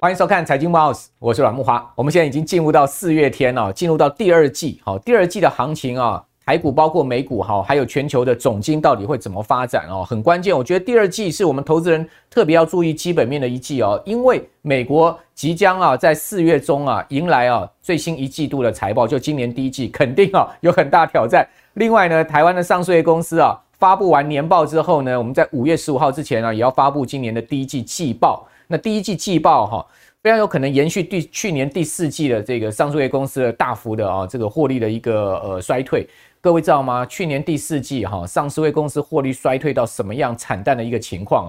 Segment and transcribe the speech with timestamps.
[0.00, 1.92] 欢迎收看《财经慕 House》，我是阮木花。
[1.94, 4.80] 我们现在已经进入到四月天了，进入到第二季。
[4.84, 10.04] 好，第二季的行情啊，台股包括美股哈，还有全球的总经到底会怎么发展哦？
[10.04, 10.56] 很关键。
[10.56, 21.48] 我觉得第二季是我们投资人特别要注意基本面的一季哦，因为美国即将啊在四月中啊迎来啊最新一季度的财报，就今年第一季肯定啊 有很大挑战。
[21.74, 28.46] 另外呢，台湾的上市公司啊发布完年报之后呢，我们在五月十五号之前啊也要发布今年的第一季季报。
[28.66, 29.86] 那第一季季报哈，
[30.22, 36.08] 非常有可能延续第去年第四季的这个上市柜公司的大幅的啊这个获利的一个呃衰退。
[36.42, 37.06] 各位知道吗？
[37.06, 41.48] 去年第四季哈上市柜公司获利衰退到什么样惨淡的一个情况？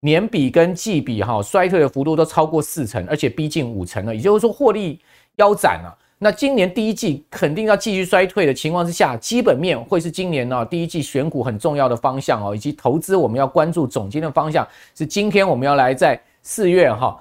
[0.00, 4.12] 年比跟季比哈衰退的幅度都超过四成，而且逼近五成了。
[4.12, 4.98] 也就是说获利
[5.36, 5.96] 腰斩了。
[6.18, 16.20] 那今年第一季肯定要继续衰退的情况之下，基本面会是今年呢第一季选股很重要的方向哦，以及投资我们要关注总经的方向，是今天我们要来在。
[16.44, 17.16] 四月哈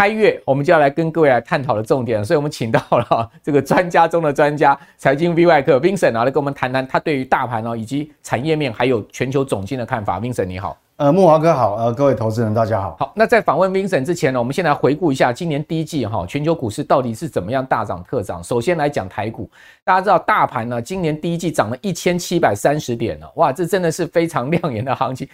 [0.00, 10.18] 开月，我们就要来跟各位来探讨的重点，所以我们请到了这个专家中的专家，财经 V 外客 Vincent 啊，来跟我们谈谈他对于大盘哦以及产业面还有全球总经的看法。
[10.18, 12.96] Vincent 你好，呃，木华哥好，呃，各位投资人大家好。
[12.98, 18.42] 好，那在访问 Vincent 之前呢，我们先来回顾一下今年第一季哈全球股市到底是怎么样大涨特涨。
[18.42, 19.50] 首先来讲台股，
[19.84, 25.28] 大家知道大盘呢今年第一季涨了一千七百三十点了，哇，这真的是非常亮眼的行情。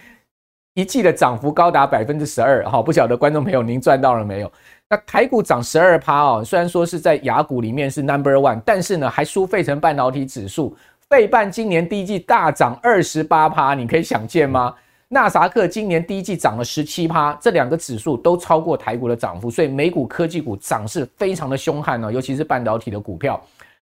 [0.77, 4.51] 一季的涨幅高达百分之十二，哈，不晓得观众朋友您赚到了没有？
[4.87, 10.77] 那台股涨十二趴哦，虽然说是在雅股里面是 number one，但是呢还输费城半导体指数，
[11.09, 14.71] 费半今年第一季大涨二十八趴，你可以想见吗？
[15.07, 23.41] 纳萨克今年第一季涨了十七趴，这两个指数都超过台股的涨幅，所以美股科技股涨势非常的凶悍呢，尤其是半导体的股票。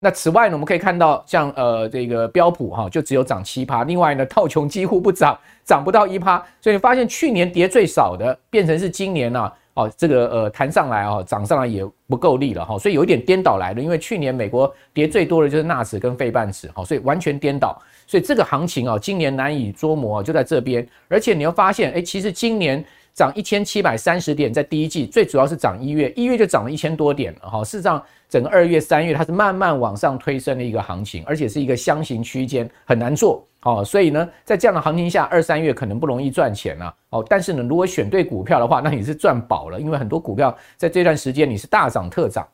[0.05, 22.85] 那此外呢，我们可以看到像呃这个标普哈，就只有涨七趴，另外呢道琼几乎不涨，涨不到一趴，所以你发现去年跌最少的变成是今年呢、啊，哦这个呃弹上来哦涨上来也不够力了哈，所以有一点颠倒来的，因为去年美国跌最多的就是纳指跟费半指哈，所以完全颠倒，所以这个行情啊今年难以捉摸就在这边，而且你会发现哎，其实今年。
[23.15, 27.63] 涨一千七百三十点，在第一季最主要是涨一月，一月就涨了一千多点了哈。
[27.63, 28.03] 事实上，
[28.35, 33.81] 整个二月、三月它是慢慢往上推升的一个行情，而且是一个箱型区间，很难做哦。
[33.81, 37.25] 所以呢，在这样的行情下，二三月可能不容易赚钱了哦。
[37.29, 42.45] 但是呢，如果选对股票的话，那你是赚饱了，因为很多股票在这段时间你是大涨特涨。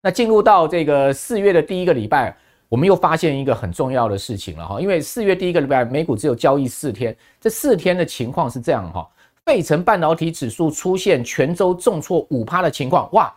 [0.00, 2.32] 那进入到这个四月的第一个礼拜，
[2.68, 9.04] 我们又发现一个很重要的事情了哈，因为四月第一个礼拜美股只有交易四天，这四天的情况是这样哈。
[9.44, 13.34] 费城半导体指数出现全周重挫五趴的情况，哇，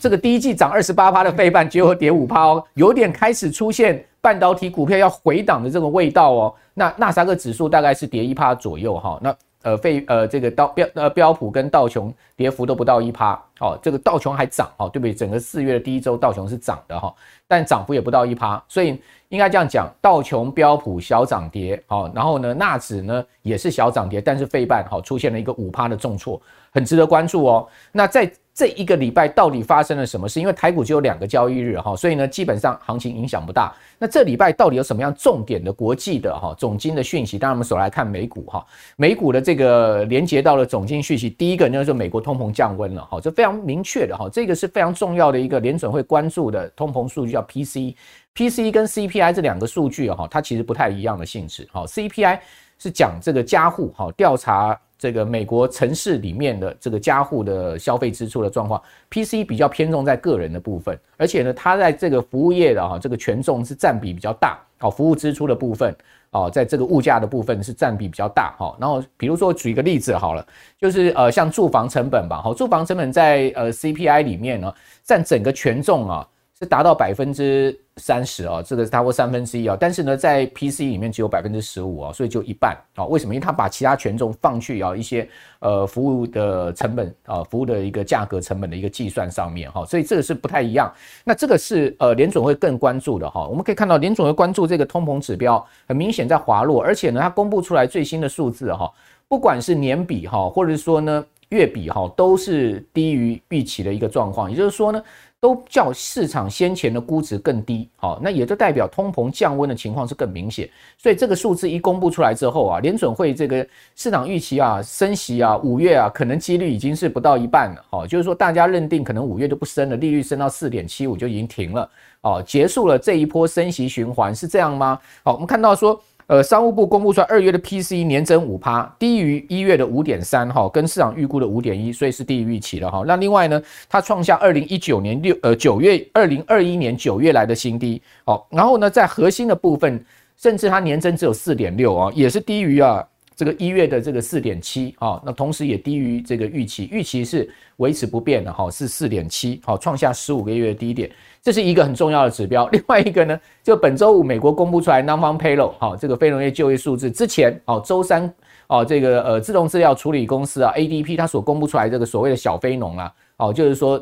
[0.00, 6.54] 这个第一季涨二十八趴的费半，结果跌五趴哦，有点开始出现半导体股票要回档的这个味道哦。
[6.74, 15.14] 那纳斯达克指数大概是跌一趴左右哈，那呃费呃这个道标呃标普跟道琼跌幅都不到一趴，哦，这个道琼还涨哦，对不对？
[15.14, 17.14] 整个四月的第一周道琼是涨的哈，
[17.46, 19.00] 但涨幅也不到一趴，所以。
[19.30, 27.66] 应该这样讲，道琼标普小涨跌，好，然后呢，纳指呢也是小涨跌，但是费半好出现了一个五趴的重挫，很值得关注哦。
[27.90, 30.40] 那在这一个礼拜到底发生了什么事？
[30.40, 33.70] 因为台股只有两个交易日哈，所以呢，基本上行情影响不大。
[33.98, 37.38] 那这礼拜到底有什么样重点的国际的哈总经的讯息？
[37.38, 38.64] 当然我们首来看美股哈，
[38.96, 47.94] 美股的这个连接到了总经讯息，第一个就是美国通膨降温了哈，这非常明确的哈，这个是非常重要的一个联准会关注的通膨数据叫 P C
[48.32, 52.38] P C 跟 CPI 这两个数据哈，它其实不太一样的性质哈，CPI
[52.78, 54.78] 是讲这个家户哈调查。
[54.98, 65.94] 这个美国城市里面的这个家户的消费支出的状况，P C 比较偏重在个人的部分，而且呢，它在这个服务业的哈这个权重是占比比较大，哦，服务支出的部分，
[66.30, 70.44] 哦，在这个物价的部分是占比比较大，哈，然后比如说举一个例子好了，
[70.80, 74.72] 就是呃像住房成本吧，好，住房成本在呃 CPI 里面呢
[75.04, 76.26] 占整个权重啊。
[76.58, 83.04] 是达到百分之三十哦，这个是超过三分之一啊，但是呢，在 PC 里面只有百分之十五啊，所以就一半啊。
[83.04, 83.34] 为什么？
[83.34, 85.28] 因为他把其他权重放去啊一些
[85.58, 90.90] 呃服务的成本啊，服务的一个价格成本的一个计算上面哈，所以这个是不太一样。
[91.24, 93.46] 那这个是呃联准会更关注的哈。
[93.46, 98.90] 我们可以看到联准会关注这个通膨指标，很明显在滑落，而且呢，它公布出来最新的数字哈，
[99.28, 101.22] 不管是年比哈，或者是说呢。
[101.50, 105.00] 月比哈都是低于预期的一个状况，也就是说呢，
[105.38, 110.68] 都较市场先前的估值更低，好，那也就代表通膨降温的情况是更明显。
[110.96, 121.90] 所以这个数字一公布出来之后啊，联准会这个市场预期啊，升息啊，五月啊，可能几率已经是不到一半了，好，就是说大家认定可能五月都不升了，利率升到四点七五就已经停了，
[122.22, 124.98] 哦，结束了这一波升息循环，是这样吗？
[125.22, 126.00] 好，我们看到说。
[126.28, 133.04] 呃，商务部公布出来二月的 PCE 年增五趴，低于一月的五点三哈，跟市场预估的五点一，所以是低于预期了哈。
[133.06, 138.44] 那另外呢，它创下二零一九年六呃九月二零二一年九月来的新低哦。
[138.50, 140.04] 然后呢，在核心的部分，
[140.36, 143.06] 甚至它年增只有四点六啊，也是低于啊
[143.36, 145.22] 这个一月的这个四点七啊。
[145.24, 151.08] 那同时也低于这个预期，预期是维持不变的哈，是四点七，好，创下十五个月的低点。
[151.46, 152.66] 这是一个很重要的指标。
[152.74, 158.34] 另外一个呢，就本周五美国公布出来 Non-Farm Payroll，好，这个非农业就业数字之前，哦，周三，
[158.66, 163.96] 哦，这个呃自动资料处理公司啊 ADP 它所公布出来这个所谓的小非农啊，哦，就是说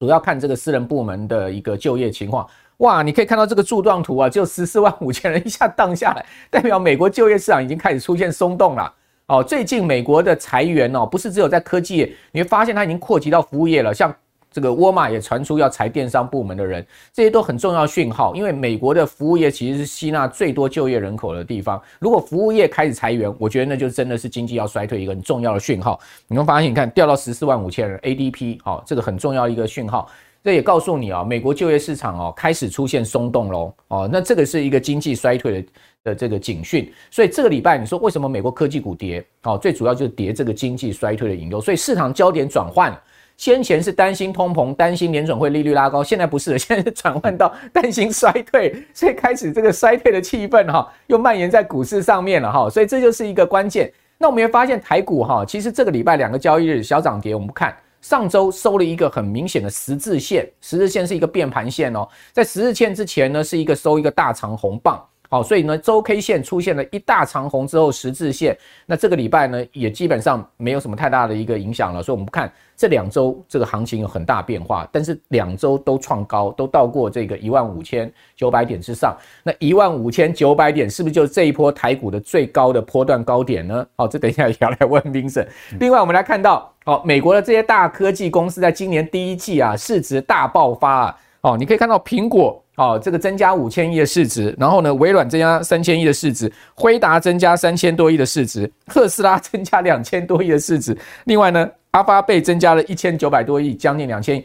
[0.00, 2.44] 主要看这个私人部门的一个就业情况。
[2.78, 8.92] 哇，你可以看到这个柱状图啊，就十四万五千人一下荡下来，代表美国就业市场已经开始出现松动了。
[9.28, 14.12] 哦，最近美国的裁员哦，不是只有在科技，你会发现它已经扩及到服务业了，像。
[14.52, 18.34] 这个沃尔玛也传出要裁电商部门的人，这些都很重要讯号。
[18.34, 21.80] 因为美国的服务业其实是吸纳最多就业人口的地方。
[22.00, 26.00] 如果服务业开始裁员，我觉得那就真的是经济要衰退一个很重要的讯号。
[26.26, 30.10] 你会发现，你看掉到十四万五千人，ADP 哦，这个很重要一个讯号。
[30.42, 33.72] 这也告诉你啊，美国就业市场哦开始出现松动喽。
[33.88, 35.68] 哦，那这个是一个经济衰退的
[36.02, 36.90] 的这个警讯。
[37.10, 39.24] 所以这个礼拜你说为什么美国科技股跌？
[39.42, 41.60] 哦，最主要就是跌这个经济衰退的引诱。
[41.60, 42.98] 所以市场焦点转换。
[43.40, 53.90] 先前是担心通膨，担心联准会利率拉高，现在不是了，现在是转换到担心衰退，所以开始这个衰退的气氛哈，又蔓延在股市上面了哈，所以这就是一个关键。
[54.18, 65.02] 那我们也发现台股哈，其实这个礼拜两个交易日小涨跌，我们不看上周收了一个很明显的十字线，十字线是一个变盘线哦，在十字线之前呢是一个收一个大长红棒。
[65.32, 72.02] 好，所以呢，周 K 线出现了一大长红之后，十字线，那这个礼拜呢，也基本上没有什么太大的一个影响了。
[72.02, 79.16] 所以，我们不看这两周这个行情有很大变化，但是两周都创高，都到过这个一万五千九百点之上。
[79.44, 83.86] 那一万五千九百点是不是就是这一波台股的最高的波段高点呢？
[83.94, 85.46] 好，这等一下也要来问 Vincent。
[85.78, 91.16] 另外，我们来看到，好，美国的这些大科技公司在今年第一季啊，市值大爆发啊。
[91.42, 92.60] 哦，你可以看到苹果。
[92.80, 104.44] 哦，这个增加五千亿的市值，然后呢，微软增加三千亿的市值，辉达增加三千多亿的市值，特斯拉增加两千多亿的市值，另外呢，阿发贝增加了一千九百多亿，将近两千亿。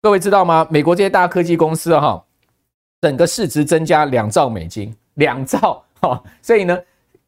[0.00, 0.66] 各位知道吗？
[0.70, 2.24] 美国这些大科技公司哈、哦，
[3.02, 6.78] 整个市值增加两兆美金，两兆哈、哦，所以呢，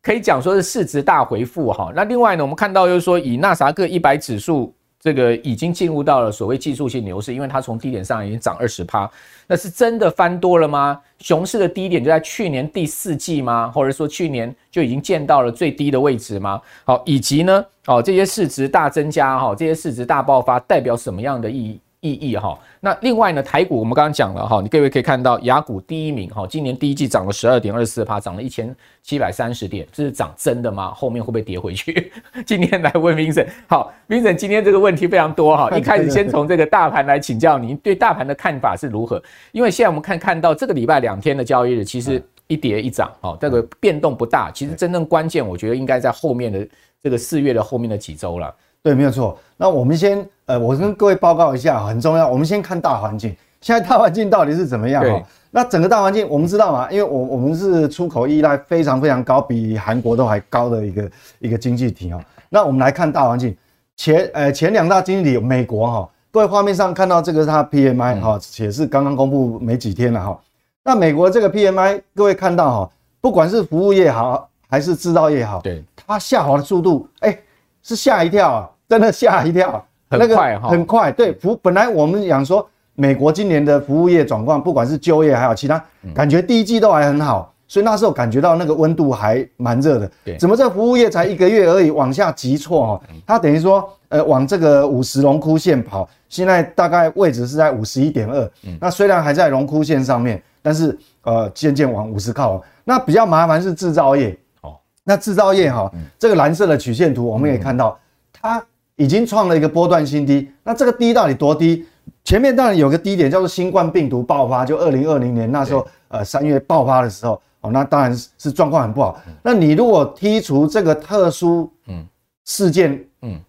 [0.03, 1.93] 可以讲说是市值大回复哈、哦。
[1.95, 4.75] 那另外呢，我们看到就是说，以纳萨克一百指数。
[5.01, 9.09] 这个已经进入到了所谓技术性牛市，因为它从低点上已经涨二十趴，
[9.47, 11.01] 那是真的翻多了吗？
[11.19, 13.71] 熊市的低点就在去年第四季吗？
[13.71, 16.61] 或者说去年就已经见到了最低的位置吗？
[16.85, 21.81] 好，以及呢，哦，这些市值大增加，哈，这些市值大爆发代表什么样的意义？
[22.01, 30.93] 意义哈，那另外呢，台股我们刚刚讲了哈，你各位可以看到雅股第一名哈，今年第一季涨了十二点二四趴，涨了一千七百三十点，这是涨真的吗？
[30.95, 32.13] 后面会不会跌回去？
[32.47, 39.21] 今天来问 Vincent，好，Vincent 今天这个问题非常多哈， 一开始先从这个大盘来请教您对大盘的看法是如何？
[39.53, 46.69] 因为现在我们看看到这个礼拜两天的交易日，其实一跌一涨，哦，这个变动不大，其实真正关键我觉得应该在后面的
[47.03, 48.55] 这个四月的后面的几周了。
[48.83, 49.37] 对，没有错。
[49.57, 52.29] 那我们先，呃，我跟各位报告一下，很重要。
[52.29, 55.03] 我们先看大环境，现在大环境到底是怎么样？
[55.05, 55.21] 哈，
[55.51, 61.11] 那整个大环境，我们知道嘛，因为我我们是出口依赖非常非常高，比韩国都还高的一个
[61.41, 62.21] 一个经济体哦。
[62.49, 63.57] 那我们来看大环境，
[63.97, 70.41] 前呃前两大经济体，美国哈，各位画面上看到这个是它 PMI 哈，也是刚刚公布没几天了哈。
[70.85, 77.37] 那美国这个 PMI，各位看到哈，不管是服务业好还是制造业好，对，它下滑的速度，哎，
[77.83, 78.71] 是吓一跳啊。
[78.89, 81.11] 真的吓一跳，很快哈，很快。
[81.13, 85.83] 对，服本来我们讲说，美国今年的服务业状况，不管是就业还有其他，
[86.15, 90.11] 感觉第一季都还很好，所以那时候感觉到那个温度还蛮热的。
[90.25, 93.03] 对，怎么这服务业才一个月而已，往下急挫哦？
[93.27, 98.51] 它等于说，呃，往这个五十荣枯线跑，现在大概位置是在五十一点二。
[98.81, 102.63] 那虽然还在荣枯线上面，但是呃，渐渐往五十靠。
[102.85, 104.77] 那比较麻烦是制造业哦。
[105.03, 107.99] 那制造业哈，这个蓝色的曲线图，我们也看到
[108.33, 108.65] 它。
[108.97, 111.87] 已经创了一个波段新低，那这个低到底多低？
[112.25, 119.21] 前面当然有个低点叫做新冠病毒爆发，就二零二零年那时候，呃，三月爆发的时候，哦，那当然是是状况很不好。
[119.43, 122.05] 那你如果剔除这个特殊嗯
[122.45, 123.41] 事件嗯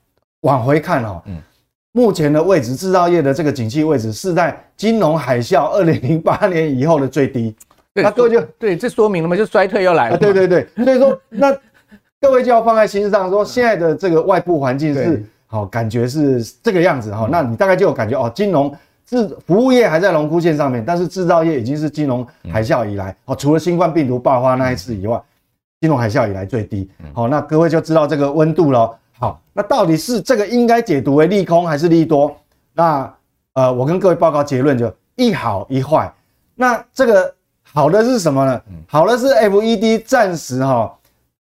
[0.42, 1.42] 往回看哦，嗯，
[1.92, 7.56] 目前的位置，制造业的这个景气位置是在金融海啸二零零八年以后的最低。
[7.94, 10.18] 那各位就对，这说明了嘛，就衰退要来了，啊。
[10.20, 11.51] 对对对，所以说那
[12.22, 17.27] 各位就要放在心上，说现在的这个外部环境是好，感觉是这个样子哈。
[17.32, 18.75] 那你大概就有感觉哦，金融
[19.06, 25.18] 制服务业还在龙枯线上面，但是制造业已经是金融海啸以来哦，除了新冠病毒爆发那一次以外，
[25.80, 26.89] 金融海啸以来最低。
[27.13, 28.94] 好，那各位就知道这个温度了。
[29.18, 32.36] 好，那到底是这个应该解读为利空还是利多？
[32.74, 33.12] 那
[33.54, 36.13] 呃，我跟各位报告结论就一好一坏。
[36.56, 38.62] 那这个好的是什么呢？
[38.88, 40.94] 好的是 FED 暂时哈。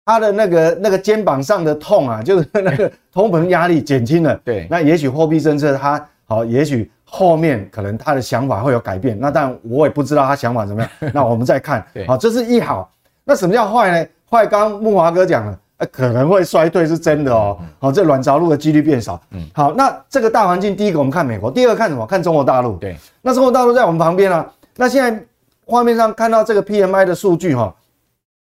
[0.09, 4.35] 他的那个那个肩膀上的痛啊，就是那个通膨压力减轻了。
[4.43, 9.15] 对，那也许货币政策他好，也许后面可能他的想法会有改变。
[9.19, 10.91] 那但我也不知道他想法怎么样。
[11.13, 11.85] 那我们再看。
[12.07, 12.91] 好，这是一好。
[13.23, 14.09] 那什么叫坏呢？
[14.31, 15.59] 坏，刚木华哥讲了，
[15.91, 17.59] 可能会衰退是真的哦。
[17.77, 19.21] 好，这软着陆的几率变少。
[19.29, 22.03] 嗯，好，那这个大环境，第一个我们看美国，第二个看什么？
[22.07, 22.77] 看中国大陆。
[22.77, 24.51] 对，那中国大陆在我们旁边啊。
[24.75, 25.23] 那现在
[25.65, 27.75] 画面上看到这个 PMI 的数据哈，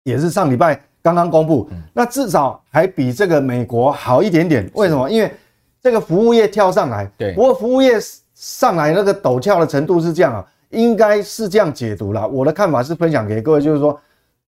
[0.04, 0.82] 也是上礼拜。
[1.06, 4.68] 刚刚公布，那至少还比这个美国好一点点。
[4.74, 5.08] 为什么？
[5.08, 5.32] 因为
[5.80, 7.08] 这个服务业跳上来。
[7.16, 7.32] 对。
[7.36, 8.00] 不过服务业
[8.34, 12.26] 上来那个陡峭的程度是这样啊，应该是这样解读啦。
[12.26, 13.96] 我的看法是分享给各位，就是说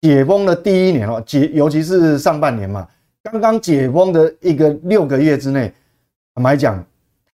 [0.02, 2.86] 解封的第一年哦，解尤其是上半年嘛，
[3.22, 5.72] 刚刚解封的一个六个月之内，
[6.34, 6.84] 坦白讲，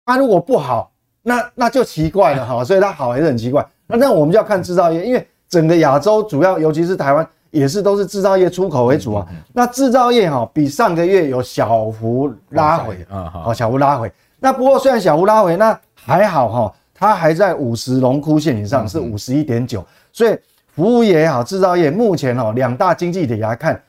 [0.05, 0.91] 它如果不好，
[1.23, 2.63] 那那就奇怪了哈。
[2.63, 3.65] 所以它好还是很奇怪。
[3.87, 7.27] 那那我们就要看制造业，因为整个亚洲主要，尤其是台湾。
[7.51, 14.11] 也是都是制造业出口为主啊，那制造业哈比上个月有小幅拉回啊，好小幅拉回。
[14.39, 19.85] 那不过虽然小幅拉回，那还好哈，它还在五十荣枯线以上，是五十一点九。
[20.11, 20.37] 所以
[20.67, 23.81] 服务业也好，制造业目前哈两大经济体来看，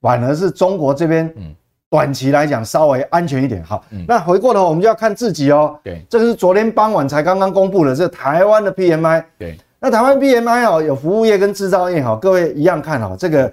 [0.00, 1.54] 反而是中国这边嗯
[1.88, 3.62] 短期来讲稍微安全一点。
[3.64, 5.78] 好，那回过头我们就要看自己哦。
[5.82, 9.24] 对，这个是昨天傍晚才刚刚公布的，这台湾的 PMI。
[9.38, 9.56] 对。
[9.84, 13.52] 那台湾 B M I 哦，有服务业跟制造业哈，各位一样看哈，这个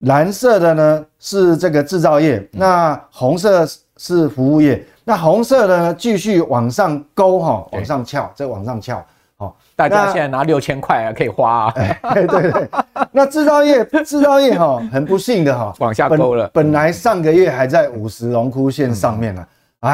[0.00, 9.02] 蓝色的呢是这个制造业，那红色是服务业，那红色的呢继续往上勾哈，往上翘，再往上翘，
[9.38, 11.74] 好，大家现在拿六千块啊可以花啊，
[12.12, 12.68] 对对对，
[13.10, 19.40] 那制造业制造业哈，很不幸的哈，往下勾了，本来上个月还在五十荣枯线上面了。
[19.40, 19.48] 啊，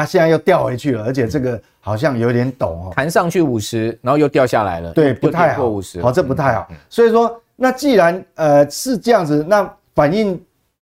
[0.05, 6.67] 现在又掉回去了，而且这个好像有点陡哦，弹上去五十，然后又掉下来了，对，不太好，五十好，这不太好。
[6.89, 10.41] 所以说，那既然呃是这样子，那反映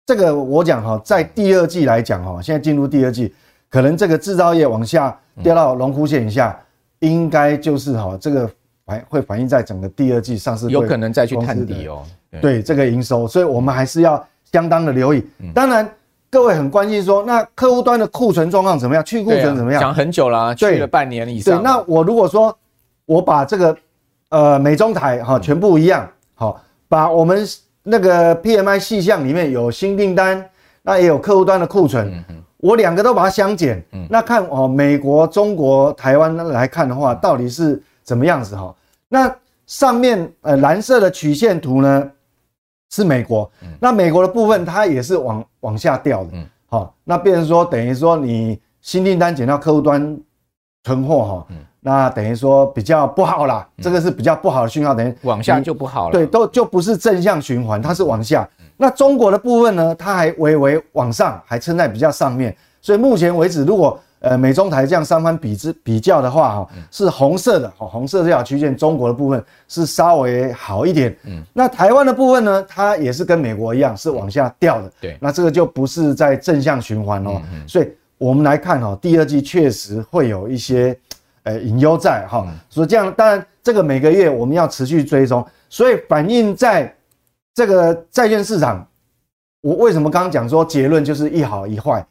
[0.05, 3.35] 这个我讲哈，在第二季来讲哈，现在进入第二季，
[3.69, 6.57] 可能这个制造业往下掉到龙枯线以下，
[6.99, 8.49] 应该就是哈这个
[8.85, 12.03] 反会反映在整个第二季上市，有可能再去探底哦。
[12.41, 15.23] 对这个营收，所以我们还是要相当的留意。
[15.53, 15.87] 当然。
[16.29, 19.03] 各位很关心说，那客户端的库存状况怎么样？
[19.03, 19.79] 去库存怎么样？
[19.79, 21.57] 讲很久了，去了半年以上。
[21.57, 22.55] 对，那我如果说
[23.05, 23.77] 我把这个
[24.29, 27.47] 呃美中台哈全部一样，好，把我们
[27.83, 30.43] 那个 PMI 细项里面有新订单，
[30.81, 32.11] 那也有客户端的库存，
[32.57, 38.75] 我两个都把它相减，那看哦美国、中国、台湾来看的话，到底是怎么样子哈？
[39.07, 39.33] 那
[39.65, 42.11] 上面呃蓝色的曲线图呢？
[42.89, 46.31] 是美国，那美国的部分它也是往往下掉的，
[46.67, 50.17] 好，那变成说等于说你新订单减到客户端
[50.83, 58.47] 存货哈，嗯那等于说比较不好啦，这个是比较不好的讯号，等于往下就不好了，对，都就不是正向循环，它是往下。
[58.75, 80.97] 那中国的部分呢，它还微微往上，还撑在比较上面，所以目前为止，如果呃，美中台这样三番比之比较的话，哈，是红色的，好，红色这条曲线，中国的部分是稍微好一点，嗯，那台湾的部分呢，它也是跟美国一样是往下掉的，对，那这个就不是在正向循环哦，所以我们来看哈，第二季确实会有一些
[81.43, 86.91] 呃隐忧在哈，所以这样，当然这个每个月我们要持续追踪，所以反映在
[87.53, 88.83] 这个债券市场，
[89.61, 92.03] 我为什么刚刚讲说结论就是一好一坏？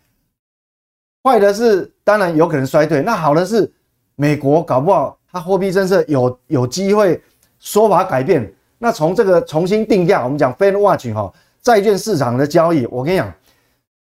[1.26, 3.02] 坏的是，当然有可能衰退。
[3.02, 3.68] 那好的是，
[4.14, 7.21] 美国搞不好它货币政策有有机会
[7.59, 8.49] 说法改变。
[8.78, 13.35] 那从这个重新定价，我们讲 Fed Watch 哈，债券市场的交易，我跟你讲，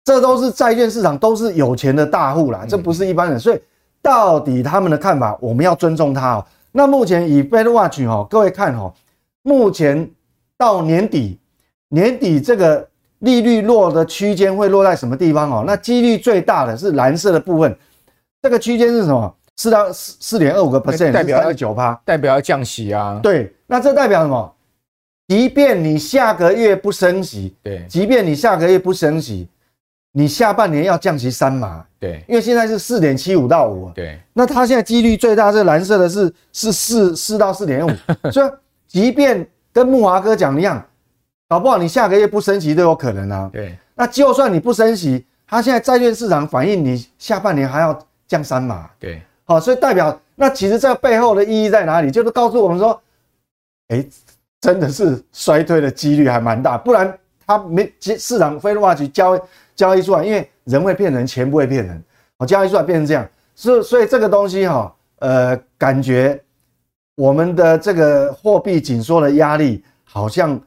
[0.04, 3.40] 这都是债券市场都是有钱的大户啦，这不是一般人。
[3.40, 3.59] 所以
[4.02, 6.47] 到底他们的看法，我们要尊重他哦。
[6.73, 8.93] 那目前以 Fed Watch 哈，各位看哈，
[9.40, 10.11] 目前
[10.59, 11.40] 到年底，
[11.88, 12.87] 年底这个。
[13.25, 15.64] 利率落的区间会落在什么地方哦？
[15.66, 17.76] 那几率最大的是蓝色的部分，
[18.43, 19.35] 这个区间是什么？
[19.57, 23.21] 四到四四点二五个 percent，代表要九趴，代表要降息啊。
[23.23, 24.52] 对，那这代表什么？
[25.28, 29.49] 即便你下个月不升息，对，即便你下个月不升息，
[30.12, 37.90] 你下半年要降息三码，对，因为现在是四点七五到五，对，那它现在几率最大，是蓝色的是是四四到四点五，
[38.31, 38.50] 所以
[38.87, 40.85] 即便跟木华哥讲一样，
[41.55, 43.49] 搞不好你下个月不升息都有可能啊。
[43.53, 47.97] 对，那就算你不升息，它现在债券市场反映你下半年还要
[48.27, 52.11] 降三码，对，好，所以代表那其实这背后的意义在哪里？
[52.11, 53.01] 就是告诉我们说，
[53.87, 54.05] 哎，
[54.61, 59.41] 真的是衰退的几率还蛮大，不然它没市场非话去交
[59.77, 62.03] 交易出来，因为人会骗人，钱不会骗人，
[62.37, 66.43] 好，交易出来变成这样，所以所以这个东西哈，呃，感觉
[67.15, 70.61] 我们的这个货币紧缩的压力好像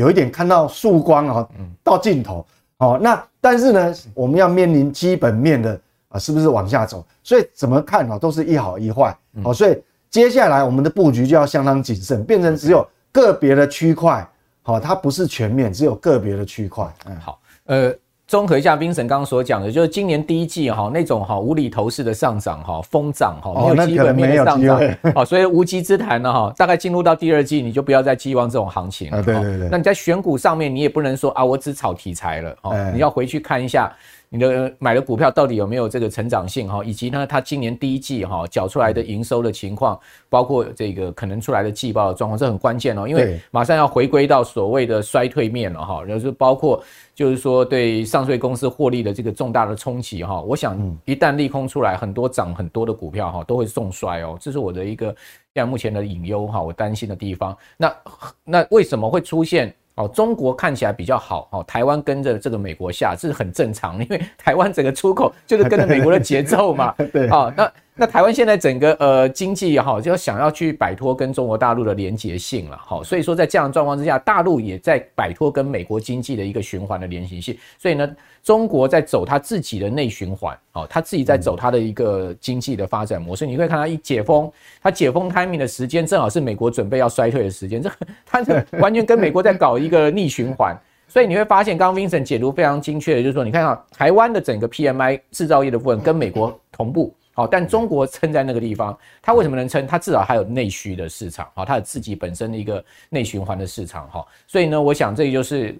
[0.00, 1.48] 有一点看到曙光啊，
[1.84, 2.46] 到尽头，
[2.78, 5.78] 哦，那但是呢，我们要面临基本面的
[6.08, 7.06] 啊，是不是往下走？
[7.22, 9.14] 所以怎么看啊，都是一好一坏，
[9.44, 9.78] 哦，所以
[10.08, 14.26] 接下来我们的布局就要相当谨慎，变成只有个别的区块，
[14.62, 17.94] 好，它不是全面，只有个别的区块，嗯，好，呃。
[18.30, 24.80] 综合一下，Vincent 刚刚所讲的，就是今年第一季哈那种哈无厘头式的上涨哈疯涨哈没有基本面的上涨，
[25.12, 26.54] 好， 所以无稽之谈呢哈。
[26.56, 29.20] 大概进入到第二季，你就不要再寄望这种行情了。
[29.20, 29.68] 对对对。
[29.68, 33.92] 那你在选股上面，你也不能说啊，我只炒题材了哦，你要回去看一下。
[34.32, 36.84] 你的买的股票到底有没有这个成长性哈？
[36.84, 43.08] 以及呢，它今年第一季哈缴出来的营收的情况，包括这个可能出来的季报的状况，这很关键哦。
[43.08, 46.80] 因为马上要回归到所谓的衰退面了哈，就是包括
[47.12, 50.40] 就是说对上税公司获利的这个重大的冲击哈。
[50.40, 54.38] 我想一旦利空出来，很多涨很多的股票哈都会重衰哦。
[54.40, 55.16] 这是我的一个现
[55.54, 57.58] 在目前的隐忧哈，我担心的地方。
[57.76, 57.96] 那
[58.44, 59.74] 那为什么会出现？
[60.00, 67.70] 哦，中国看起来比较好，哦，台湾跟着这个美国下，这是很正常，因为台湾整个出口就是跟着美国的节奏嘛， 对，哦，那。
[68.00, 78.10] 那台湾现在整个呃经济也好，就想要去摆脱跟中国大陆的连结性了，好，所以说在这样的状况之下，大陆也在摆脱跟美国经济的一个循环的连系性，所以呢，
[78.42, 83.44] 中国在走它自己的内循环，好，它自己在走它的一个经济的发展模式。
[83.44, 84.50] 你会看它一解封，
[84.82, 87.90] 它解封 timing 的时间正好是美国准备要衰退的时间，这
[88.24, 90.74] 它是完全跟美国在搞一个逆循环，
[91.06, 97.14] 所以你会发现，刚刚 Vincent 解读非常精确的，就是说，你看到台湾的整个 PMI 制造业的部分跟美国同步。
[97.40, 99.86] 好，但中国撑在那个地方，它为什么能撑？
[99.86, 105.74] 它至少还有内需的市场，好，它有自己本身的一个内循环的市场，哈，所以呢，我想这就是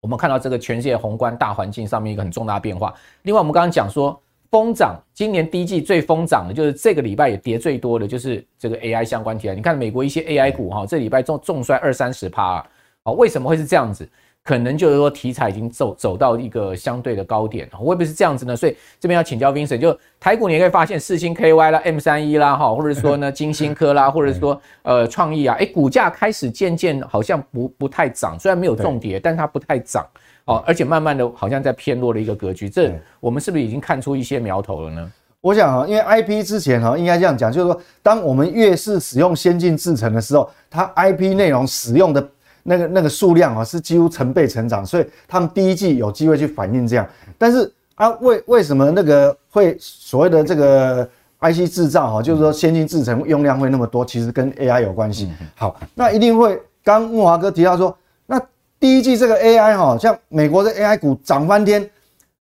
[0.00, 2.94] 我们看到这个全世界宏观大环境上面一个很重大变化。
[3.22, 4.22] 另外，我们刚刚讲说
[4.52, 9.56] 疯涨，今年第一季最疯涨的就是这个礼拜也跌最多的就是这个 AI 相关题材。
[9.56, 12.64] 你看美国一些 AI 股，哈，这礼拜重重摔二三十趴，
[13.02, 14.08] 好，为什么会是这样子？
[14.48, 18.56] 可能就是说题材已经走走到一个相对的高点，会不会是这样子呢？
[18.56, 30.06] 所以这边要请教 Vincent，就台股你也可以发现四星 KY 啦、M 三一啦，哈，或者说呢 金星科啦，或者说呃创意啊，哎，股价开始渐渐好像不不太涨，虽然没有重跌，但它不太涨
[30.46, 35.12] 哦，而且慢慢的好像在偏弱的一个格局，这我们是不是已经看出一些苗头了呢？
[35.42, 42.30] 我想哈，因为 IP 之前哈应该这样讲，就是说当我们越是使用先进制程的时候，它 IP 内容使用的。
[42.68, 47.08] 那个那个数量啊是几乎成倍成长，所以他们第一季有机会去反映这样。
[47.36, 51.08] 但是啊，为为什么那个会所谓的这个
[51.40, 55.32] IC 制造哈，就是说先进制程用量会那么多，其实跟 AI 有关系。
[55.56, 56.60] 好，那一定会。
[56.84, 58.40] 刚木华哥提到说，那
[58.80, 61.90] 第一季这个 AI 哈，像美国的 AI 股涨翻天，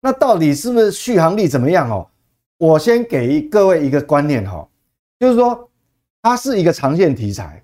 [0.01, 2.07] 那到底是不是续航力怎么样哦？
[2.57, 4.67] 我先给各位一个观念哈，
[5.19, 5.69] 就是说
[6.23, 7.63] 它是一个长线题材。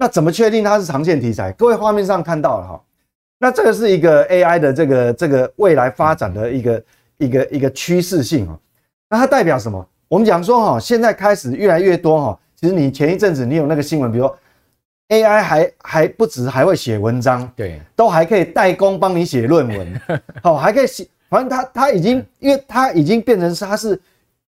[0.00, 1.50] 那怎么确定它是长线题材？
[1.52, 2.80] 各位画面上看到了哈，
[3.38, 6.84] 那这个是一个 AI 的这个这个未来发展的一个
[7.18, 8.56] 一个一个趋势性啊。
[9.10, 9.84] 那它代表什么？
[10.06, 12.38] 我们讲说哈，现在开始越来越多哈。
[12.54, 14.38] 其实你前一阵子你有那个新闻，比如说
[15.08, 20.00] AI 还还不止还会写文章，对，都还可以代工帮你写论文，
[20.44, 24.00] 好，还可以写，反正它它已经，因为它已经变成是它是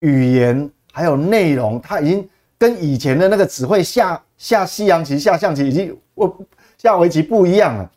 [0.01, 2.27] 语言还有内容，它已经
[2.59, 4.19] 跟以前的那个只会下。
[4.45, 6.39] 下西洋棋、下象棋以及我
[6.77, 7.91] 下围棋不一样了。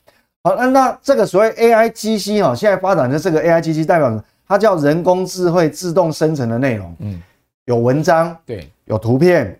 [0.44, 4.24] 好，那那这个所谓 AIGC 哈，现在发展的这个 AIGC 代表什么？
[4.48, 6.96] 它叫人工智慧自动生成的内容。
[7.00, 7.22] 嗯，
[7.66, 9.60] 有文章，对，有图片，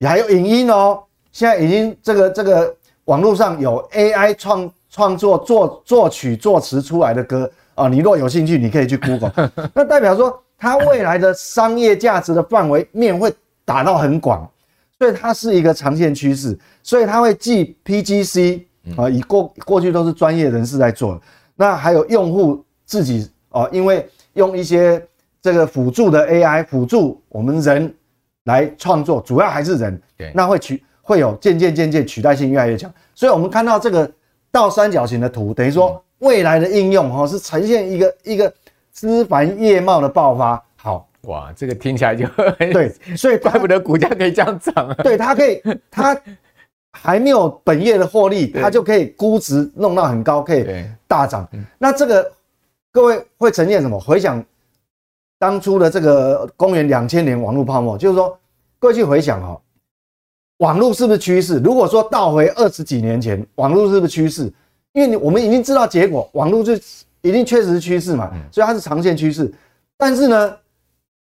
[0.00, 1.02] 也还有影音哦。
[1.32, 9.50] 现在已经这个这个网络上有 AI 创创作作作曲作词出来的歌啊，你若有兴趣，你可以去 Google。
[9.72, 13.32] 那代表说，它未来的商业价值的范围面会
[13.64, 14.46] 打到很广。
[15.00, 18.62] 所以它是一个长线趋势，所以它会继 PGC
[18.98, 21.18] 啊，以过过去都是专业人士在做，
[21.56, 25.02] 那还有用户自己哦，因为用一些
[25.40, 27.94] 这个辅助的 AI 辅助我们人
[28.44, 34.10] 来创作，主要还是人，对，那会取会有渐渐渐渐取代性越来越强，所以我们看到这个
[34.52, 38.52] 倒三角形的图，等于说未来的应用哈，是呈现一个一个
[38.92, 40.62] 枝繁叶茂的爆发。
[41.22, 42.26] 好哇，这个听起来就
[42.72, 44.94] 对，所以 怪不得股价可以这样涨啊。
[45.04, 46.18] 对，它可以，它
[46.92, 50.66] 还没有本业的获利，它就可以估值弄到很高，可以
[51.06, 51.48] 大涨。
[51.78, 52.32] 那这个
[52.90, 53.98] 各位会呈现什么？
[54.00, 54.44] 回想
[55.38, 58.36] 当初的这个公元两千年网络泡沫，就是说，
[58.78, 59.60] 各位去回想哈，
[60.58, 61.58] 网络是不是趋势？
[61.60, 64.52] 如果说倒回二十几年前，网络是不是趋势？
[64.92, 66.72] 因为你我们已经知道结果，网络就
[67.22, 69.52] 一定确实是趋势嘛，所以它是长线趋势。
[69.96, 70.56] 但是呢，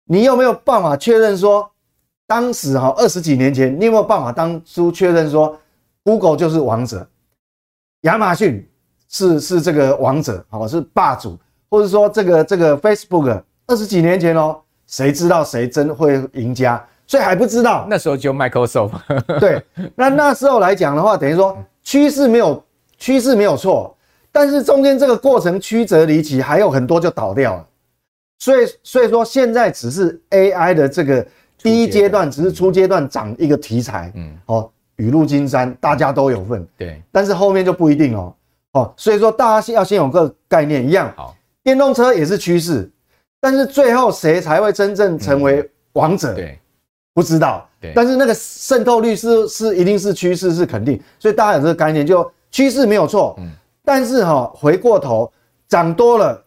[0.05, 1.69] 你有没有办法确认说，
[2.27, 5.57] 当时哈二十几年前，你有没有办法当初确认说
[6.03, 7.07] ，Google 就是王者，
[8.01, 8.67] 亚马逊
[9.09, 11.37] 是是这个王者，好是霸主，
[11.69, 16.85] 或者说这个这个 Facebook 二十几年前哦，谁知道谁真会赢家？
[17.07, 18.91] 所以还不知道，那时候就 Microsoft。
[19.39, 19.63] 对，
[19.95, 22.63] 那那时候来讲的话，等于说趋势没有。
[22.95, 23.93] 趋势没有错，
[24.31, 27.67] 但是中间这个过程曲折离奇，还有很多就倒掉了。
[28.43, 31.25] 所以，所以说现在只是 AI 的这个
[31.59, 37.01] 第一阶段，只是初阶段涨一个题材，嗯，哦，雨露均沾，大家都有份，对。
[37.09, 38.35] 但是后面就不一定哦，
[38.73, 42.91] 哦，所以说大家先要先有个概念，一样，好，电动车也是趋势，
[43.39, 46.33] 但是最后谁才会真正成为王者？
[46.33, 46.59] 对，
[47.13, 47.65] 不知道。
[47.79, 52.29] 对，但是那个渗透率是是一定是趋势，是肯定，所以大家有这个概念就。
[52.51, 53.49] 趋势没有错，嗯，
[53.83, 55.31] 但是哈，回过头
[55.67, 56.42] 涨多了，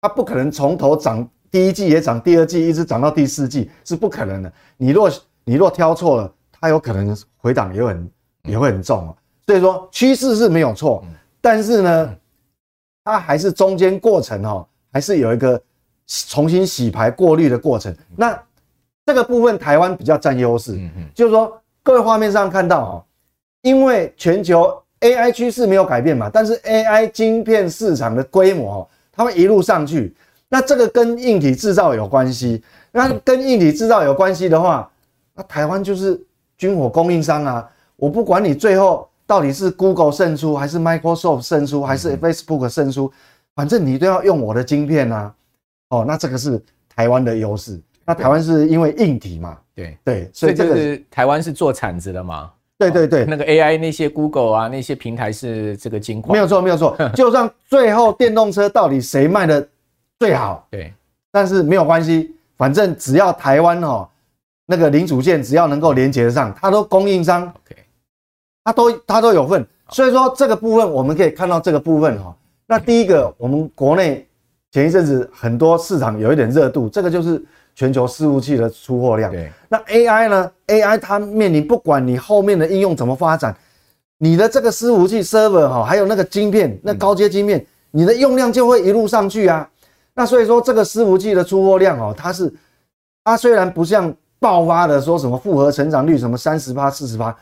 [0.00, 4.52] 它不可能从头涨，第一季也涨，第二季一直涨到第四季是不可能的。
[4.76, 5.10] 你若
[5.44, 8.10] 你若挑错了，它有可能回档也很
[8.44, 9.14] 也会很重。
[9.46, 11.04] 所以说趋势是没有错，
[11.40, 12.16] 但是呢，
[13.04, 15.60] 它还是中间过程哈，还是有一个
[16.28, 17.94] 重新洗牌过滤的过程。
[18.16, 18.40] 那
[19.06, 20.78] 这个部分台湾比较占优势，
[21.14, 23.04] 就是说各位画面上看到哈，
[23.62, 24.82] 因为全球。
[25.00, 28.88] AI 趋势没有改变嘛，但是 AI 晶片市场的规模哦，
[29.20, 30.14] 它会一路上去。
[30.48, 32.62] 那这个跟硬体制造有关系。
[32.90, 34.90] 那跟硬体制造有关系的话，
[35.34, 36.18] 那台湾就是
[36.56, 37.70] 军火供应商啊。
[37.96, 43.12] 我不管你最后到底是 Google 胜出，还是 Microsoft 胜出，还是 Facebook 胜出，
[43.54, 45.34] 反正你都要用我的晶片啊。
[45.90, 46.58] 哦，那这个是
[46.96, 47.78] 台湾的优势。
[48.06, 49.58] 那台湾是因为硬体嘛？
[49.74, 52.50] 对对，所以这个是台湾是做产值的嘛？
[52.80, 56.96] 对对对，那个 AI 那些 Google 啊，那些平台是这个金矿，没有错没有错。
[57.14, 59.68] 就算最后电动车到底谁卖的
[60.18, 60.90] 最好，对，
[61.30, 64.08] 但是没有关系，反正只要台湾哦，
[64.64, 67.76] 那个零组件只要能够连接上，它都供应商，OK，
[68.64, 69.66] 它都它都有份。
[69.90, 72.34] 所以说这个部分我们可以看到这个部分哈。
[72.66, 74.26] 那第一个，我们国内
[74.72, 77.44] 前一阵子很多市场有一点热度，这个就是。
[77.80, 83.56] 全球伺服器的出货量，对，那 AI 呢？AI 它面临不管你后面的应用怎么发展，
[84.18, 89.66] 你的这个伺服器 server 哈，还有那个晶片，那高阶晶片，你的用量就会一路上去啊。
[90.12, 92.52] 那所以说这个伺服器的出货量哦，它是
[93.24, 97.34] 它虽然不像爆发的说什么复合成长率什么三十趴四十趴，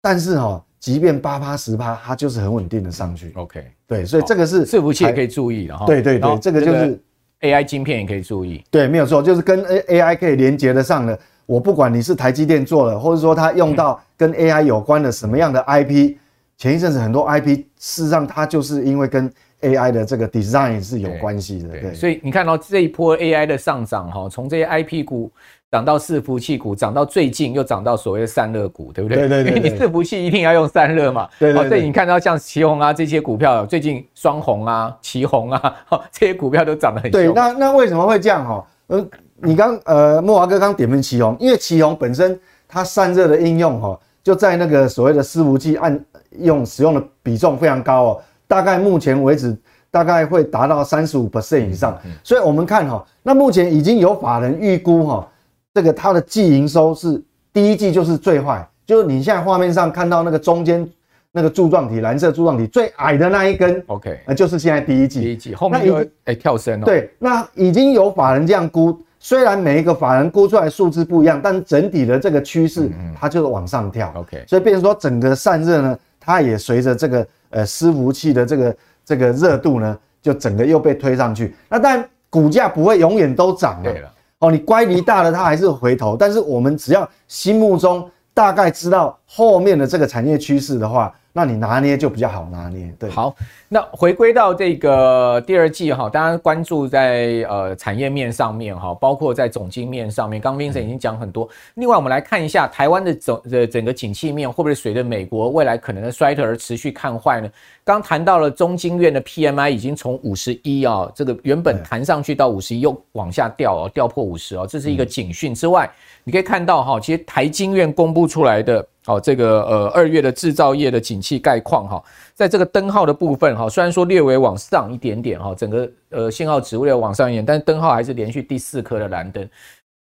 [0.00, 3.32] 但是哈，即便八趴十趴，它就是很稳定的上去。
[3.34, 5.86] OK，对，所以这个是伺服器也可以注意的哈。
[5.86, 7.02] 对对对，这个就是。
[7.40, 11.18] AI 晶片也可以注意，对，没有错，就是跟 A AI 可以连接得上的。
[11.44, 16.16] 我不管你是台积电做的，或者说它用到跟 AI 有关的什么样的 IP，
[16.56, 21.68] 前一阵子很多 IP，事实上它就是因为跟 AI 的这个 design 是有关系的。
[21.68, 25.30] 对，对，所以你看到这一波 AI 的上涨，哈，从这些 IP 股。
[25.72, 29.26] 涨到伺服器股，涨到最近又涨到所谓的散热股，对不对？
[29.26, 31.28] 对对对，对，因 为你伺服器一定要用散热嘛。
[31.40, 35.74] 对对，对，所以你看到像奇鋐啊这些股票，最近双红啊、奇鋐啊，
[36.12, 37.20] 这些股票都涨得很凶。
[37.20, 38.64] 对，那那为什么会这样哈？
[38.86, 39.04] 呃，
[39.42, 46.00] 你刚呃莫华哥刚点名奇鋐，因为奇鋐本身它散热的应用哈，就在那个所谓的伺服器按
[46.38, 49.54] 用使用的比重非常高哦，大概目前为止
[49.90, 51.98] 大概会达到三十五 percent 以上。
[52.22, 55.28] 所以我们看哈，那目前已经有法人预估哈。
[55.76, 60.88] 这个它的季营收是第一季就是最坏，就是你现在画面上看到那个中间
[61.30, 65.20] 那个柱状体蓝色柱状体最矮的那一根，OK，那就是现在第一季。
[65.20, 66.86] 第一季后面又哎跳升了。
[66.86, 74.10] 对，那已经有法人这样估，虽然每一个法人估出来的数字不一样，但整体的这个趋势它就是往上跳。
[74.16, 81.54] OK，所以变成说整个散热呢，它也随着这个呃伺服器的这个这个热度呢，就整个又被推上去。
[81.68, 83.92] 那但股价不会永远都涨了。
[84.38, 86.16] 哦，你乖离大了，它还是回头。
[86.16, 92.90] 但是我们只要心目中大概知道后面的这个产业趋势的话，那你拿捏就比较好拿捏。
[92.98, 93.36] 对，好，
[93.68, 101.44] 那回归到这个第二季哈，大家关注在呃产业面上面哈，包括在总经面上面，刚 Vincent 已经讲很多。
[101.44, 107.50] 嗯、另外，我们来看一下台湾的整的整个景气面，会不会随着美国未来可能的衰退而持续看坏呢？
[107.84, 115.90] 刚谈到了中经院的 PMI 已经从五十一啊，这个原本弹上去到五十一，又往下掉哦，掉破五十哦，这是一个警讯之外，
[116.24, 118.88] 你可以看到哈，其实台经院公布出来的。
[119.06, 122.02] 好，这个呃二月的制造业的景气概况哈，
[122.34, 129.48] 在这个灯号的部分哈，虽然说略微往上一点点哈，整个呃信号指数略往上一点，但是灯号还是连续第四颗的蓝灯，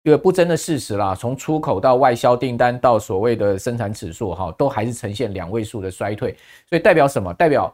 [0.02, 1.14] 一个不争的事实啦。
[1.14, 6.37] 从出口到外销订单到所谓的生产指数哈，都还是呈现两位数的衰退，
[6.68, 7.32] 所以代表什么？
[7.34, 7.72] 代表。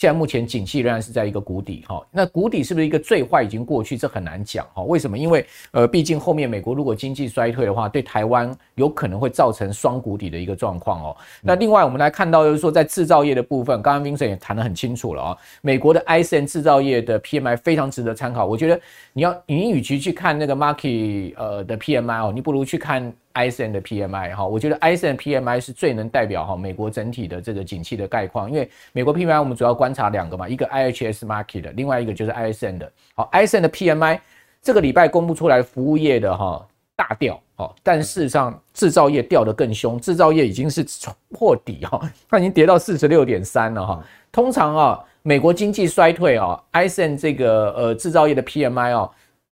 [0.00, 3.98] 现在目前景气仍然是在一个谷底哈，那谷底是不是一个最坏已经过去？
[3.98, 4.80] 这很难讲哈。
[4.84, 5.18] 为什么？
[5.18, 11.16] 因为呃，毕竟后面美国如果经济衰退的话，对台湾有可能会造成双谷底的一个状况哦。
[11.42, 15.36] 那另外我们来看到就是说，在制造业的部分，刚刚 Vincent 也谈得很清楚了啊。
[15.60, 18.46] 美国的 ISM 制造业的 PMI 非常值得参考。
[18.46, 18.80] 我觉得
[19.12, 23.12] 你要你与其去看那个 Market 呃的 PMI 哦，你不如去看。
[23.34, 32.90] ISM 的 PMI 哈，我觉得 ISM PMI 是最能代表哈美国整体的这个景气的概况，因为美国 PMI 我们主要观察两个嘛，一个 IHS Market 的，另外一个就是 ISM 的。
[33.14, 34.18] 好，ISM 的 PMI
[34.60, 36.66] 这个礼拜公布出来，服务业的哈
[36.98, 40.84] 大掉，哦，但事实上制造业掉得更凶，制造业已经是
[41.30, 44.04] 破底哈， 它已经跌到四十六点三了哈。
[44.32, 49.08] 通常啊，美国经济衰退啊，ISM 这个呃制造业的 PMI 啊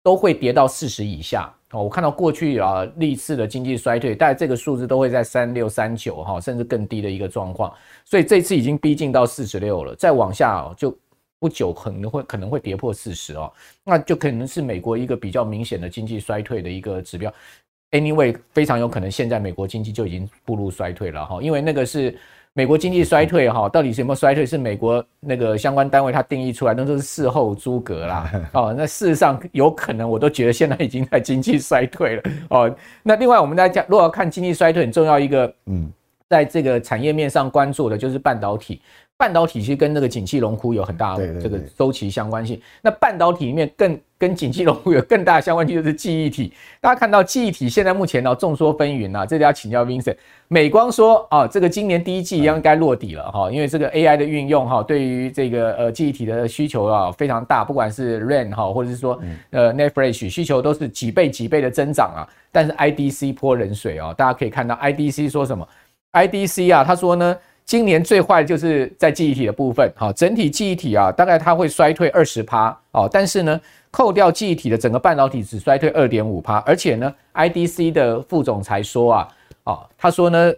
[0.03, 1.49] 都会跌到四十以下。
[1.71, 7.73] 哦，我看到过去啊历次的经济衰退，大概这个数字都会在三六三九哈，甚至更低的一个状况，
[8.05, 10.91] 所以这次已经逼近到四十六了，再往下哦就
[11.41, 13.53] 不久可能会可能会跌破四十哦，
[13.85, 17.33] 那就可能是美国一个比较明显的经济衰退的一个指标。
[17.91, 22.17] Anyway，非常有可能现在美国经济就已经步入衰退了哈，因为那个是。
[22.55, 24.45] 美国经济衰退哈，到底是有没有衰退？
[24.45, 28.33] 是美国那个相关单位它定义出来，那都是事后诸葛啦。
[28.53, 32.23] 哦，那事实上有可能，我都觉得现在已经在经济衰退了。
[32.51, 35.93] 哦，那另外我们来讲，如果要看经济衰退，很重要一个，嗯，
[36.29, 38.81] 在这个产业面上关注的就是半导体。
[39.19, 42.59] 半导体其实跟那个景气荣枯有很大的这个周期相关性。
[42.81, 46.53] 那半导体里面更跟景气荣枯有更大的相关性就是记忆体。
[46.81, 50.17] 大家看到记忆体现在目前呢众说纷纭啊，这里要请教 Vincent。
[50.47, 62.23] 美光说啊，这个今年第一季应该落底了哈，因为这个 AI 的运用哈，对于这个呃记忆体的需求啊非常大，不管是 RAM 哈，或者是说呃 NAND Flash 需求都是几倍几倍的增长啊。
[62.53, 65.69] 但是 IDC 泼冷水啊，大家可以看到 IDC 说什么
[66.13, 67.37] ？IDC 啊，他说呢。
[67.69, 79.29] 今年最坏的就是在记忆体的部分，好，整体记忆体啊，大概它会衰退二十趴，哦，但是呢，扣掉记忆体的整个半导体只衰退二点五趴，而且呢，IDC 的副总裁说啊，
[79.65, 80.51] 哦，他说呢，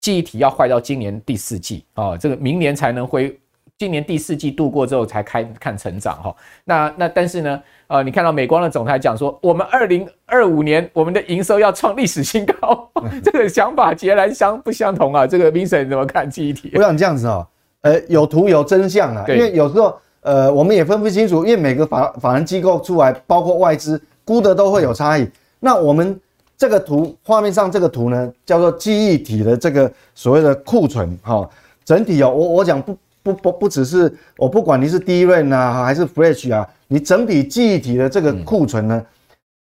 [0.00, 3.38] 记忆体要坏到今年第四季，哦，这个明年才能恢。
[3.80, 12.90] 今年第四季度过之后才开看成长哈，那那但是呢，呃，你看到美光的总裁讲说，我们二零二五年我们的营收要创历史新高，
[13.24, 15.26] 这个想法截然相不相同啊？
[15.26, 16.70] 这个 Vincent 怎么看记忆体？
[16.74, 17.46] 我想这样子哦，
[17.80, 25.26] 呃，有图有真相啊，因为有时候呃我们也分不清楚，因为每个法法人机构出来，包括外资估的都会有差异。
[25.58, 26.20] 那我们
[26.54, 31.48] 这个图画面上这个图呢，叫做记忆体的这个所谓的库存哈，
[31.82, 32.94] 整体哦，我我讲不。
[33.32, 39.04] 不不不只是我，不管你是 DRAM 啊还是 Flash 啊，你整体记忆体的这个库存呢，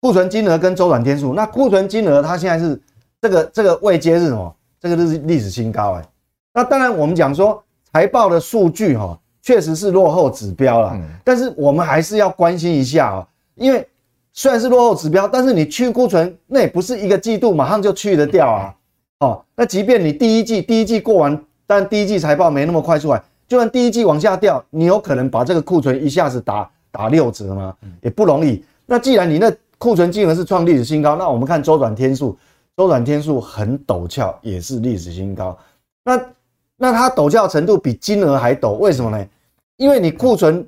[0.00, 2.80] 库存金额跟周转天数，那库存金额它现在是
[3.20, 4.54] 这个这个未接是什么？
[4.80, 6.04] 这个是历史新高哎。
[6.54, 7.62] 那当然我们讲说
[7.92, 13.86] 财报的数据哈，确实是落后指标了，但是我们还是要关心一下啊，因为
[14.32, 18.74] 虽然是落后指标，但是你去库存那也不是一个季度马上就去得掉啊。
[19.20, 23.22] 哦，那即便你第一季第一季过完，但第一季财报没那么快出来。
[23.52, 27.76] 就算第一季往下掉，你有可能把这个库存一下子打打六折吗？
[28.00, 28.64] 也不容易。
[28.86, 32.34] 那既然你那库存金额是创历史新高，那我们看周转天数，
[32.78, 35.54] 周转天数很陡峭，也是历史新高。
[36.02, 36.18] 那
[36.78, 39.22] 那它陡峭程度比金额还陡，为什么呢？
[39.76, 40.66] 因为你库存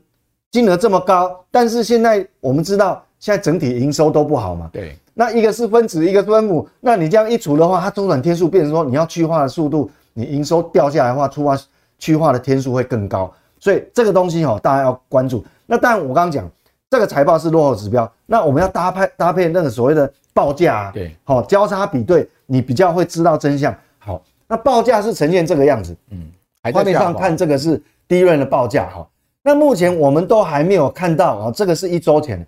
[0.51, 4.69] 金额这么高，但是现在我们知道，现在整体营收都不好嘛。
[4.71, 4.95] 对。
[5.15, 11.59] 那一个是分子，一个是分母，那你这样一除的话，它周转天数变成说你要去化的速度，你营收掉下来的话，出化。
[11.99, 15.45] 去化的天数会更高，所以这个东西哈，大家要关注。
[15.67, 16.47] 那当然，我刚刚讲
[16.91, 23.75] 这个财报是落后指标，那我们要搭配搭配那个所谓的报价啊，对，好交叉比对，你比较会知道真相。
[23.99, 26.31] 好，那报价是呈现这个样子，嗯，
[26.73, 29.09] 画面上看这个是第一轮的报价哈。
[29.43, 32.47] 那目前我们都还没有看到啊，这个是一周前，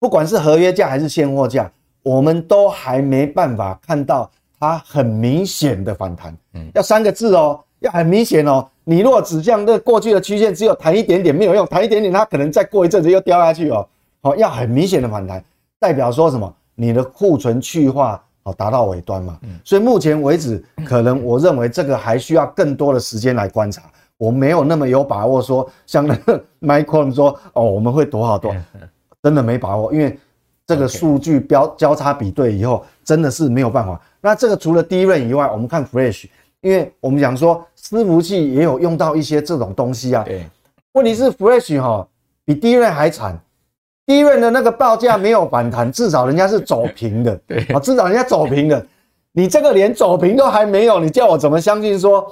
[0.00, 1.70] 不管是合约价还是现货价，
[2.02, 6.36] 我们都还没办法看到它很明显的反弹。
[6.54, 7.60] 嗯，要三个字哦。
[7.80, 8.68] 要很明显哦。
[8.90, 13.86] 你如果指向这过去的曲线只有弹一点点没有用，弹一点点它可能再过一阵子又掉下去哦。
[14.22, 15.44] 好，要很明显的反弹，
[15.78, 16.50] 代表说什么？
[16.74, 19.38] 你的库存去化好达到尾端嘛。
[19.62, 23.82] 所以目前为止，可能我认为这个还需要更多的时间来观察。
[24.16, 28.56] 我没有那么有把握说，像那个 Micron 说哦，我们会多好多，
[29.22, 30.18] 真的没把握，因为
[30.66, 34.00] 这个数据标交叉比对以后，真的是没有办法。
[34.22, 36.24] 那这个除了 DRAM 以外，我们看 Flash，
[36.60, 40.22] 因为我们讲说伺服器也有用到一些这种东西啊。
[40.24, 40.44] 对，
[40.92, 42.06] 问题是 Flash 哈
[42.44, 43.38] 比 DRAM 还惨
[44.06, 48.86] ，DRAM 的那个报价没有反弹，至少人家是走平的，对，至少人家走平的，
[49.32, 52.26] 你这个连走平都还没有，你叫我怎么相信说？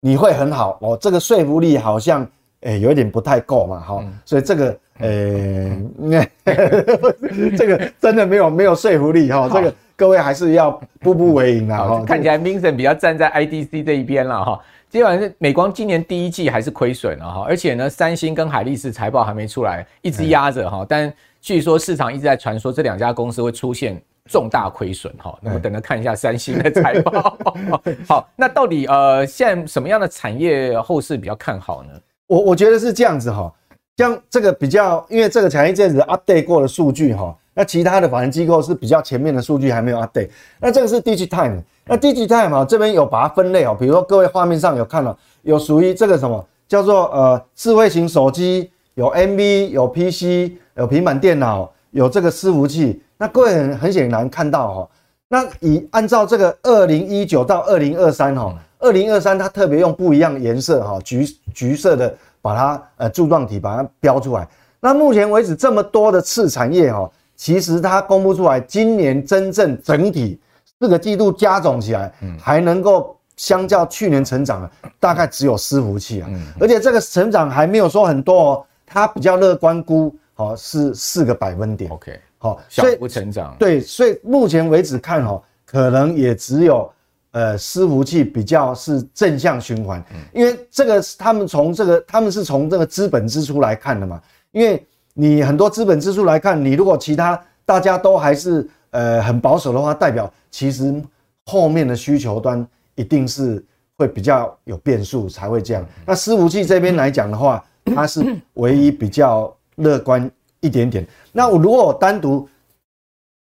[0.00, 0.78] 你会很好？
[0.82, 2.22] 哦，这个说服力好像
[2.60, 5.72] 诶、欸、有一点不太够嘛，哈、嗯，所以这个诶，
[6.10, 12.04] 欸嗯、这个真的没有没有说服力哈，这个各位还是要步步为营啊。
[12.06, 14.60] 看起来 Vincent 比较站在 IDC 这一边了哈。
[14.88, 24.00] 接下来是美光今年第一季还是亏损了哈，而且呢，三星跟海力士财报还没出来，一直压着哈，但据说市场一直在传说这两家公司会出现。
[24.28, 27.38] 重大亏损哈，那么等着看一下三星的财报。
[28.08, 31.90] 好，那到底呃现在什么样的产业后市比较看好呢？
[32.26, 33.54] 我我觉得是这样子哈，
[33.98, 40.28] 像这个比较，因为这个前一阵子 update 过的数据哈，那其他的法人机构是比较前面的数据还没有 update。
[40.60, 53.00] 那这个是 Digitime 那 Digitime 这边有把它分类哦，比如说各位画面上有看到有属于这个什么叫做呃智慧型手机，有 NB，有 PC，有平板电脑，有这个伺服器。
[53.16, 54.88] 那各位很很显然看到哈，
[55.28, 64.46] 那以按照这个二零一九到二零二三哈，二零二三它特别用不一样颜色哈，橘橘色的把它呃柱状体把它标出来。
[64.78, 70.40] 那目前为止这么多的次产业哈，其实它公布出来，今年真正整体
[70.80, 81.90] 四个季度加总起来，还能够相较去年成长的大概只有伺服器啊，而且这个成长还没有说很多哦，它比较乐观估哦是四个百分点。
[81.90, 82.18] OK。
[82.38, 83.56] 好，小幅成长。
[83.58, 86.88] 对，所以目前为止看哦，可能也只有
[87.30, 94.20] 呃伺服器比较是正向循环，因为这个他们从这个他们是从这个资本支出来看的嘛，
[94.52, 94.86] 因为
[95.18, 101.02] 你很多资本支出来看，你如果其他大家都还是呃很保守的话，代表其实
[101.46, 103.64] 后面的需求端一定是
[103.96, 105.82] 会比较有变数才会这样。
[106.04, 110.30] 那伺服器这边来讲的话，它是唯一比较乐观。
[110.60, 111.06] 一点点。
[111.32, 112.48] 那我如果我单独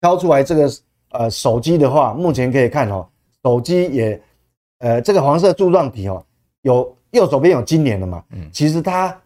[0.00, 0.70] 挑出来这个
[1.12, 3.04] 呃手机的话，目前可以看哦，
[3.42, 4.22] 手机也
[4.78, 6.24] 呃这个黄色柱状体哦，
[6.60, 9.18] 有右手边有今年的嘛，嗯，其实它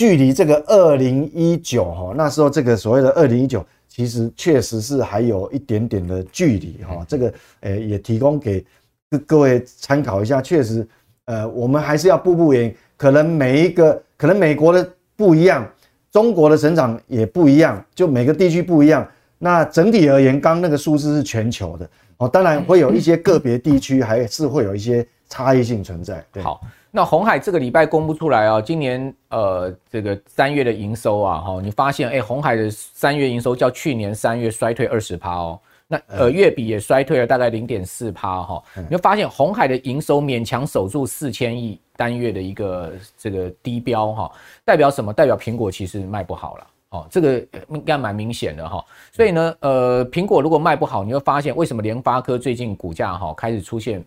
[0.00, 8.64] 距离这个二零一九哈那时候这个所谓的二零一九，其实确实是还有一点点的距离哈，这个呃也提供给
[9.10, 10.88] 各各位参考一下，确实
[11.26, 15.70] 呃我们还是要步步为营，可能每一个可能美国的不一样。
[16.10, 19.06] 中国的成长也不一样，就每个地区不一样。
[19.36, 21.86] 那整体而言，刚那个数字是全球的
[22.16, 26.24] 哦，当然会有一些个别地区还是会有一些差异性存在。
[26.32, 35.60] 对，好，那红海这个礼拜公布出来啊，今年呃这个三月的营收啊，哈，你发现哎，红海的三月营收较去年三月衰退二十趴哦。
[35.92, 44.32] 那呃月比也衰退了大概零点四趴哈，你会发现红海的营收勉强守住四千亿单月的一个这个低标哈，
[44.64, 45.12] 代表什么？
[45.12, 48.84] 代表苹果其实卖不好了哦，这个应该蛮明显的哈。
[49.10, 54.04] 所以呢，呃，苹果如果卖不好，你会发现为什么联发科最近股价哈开始出现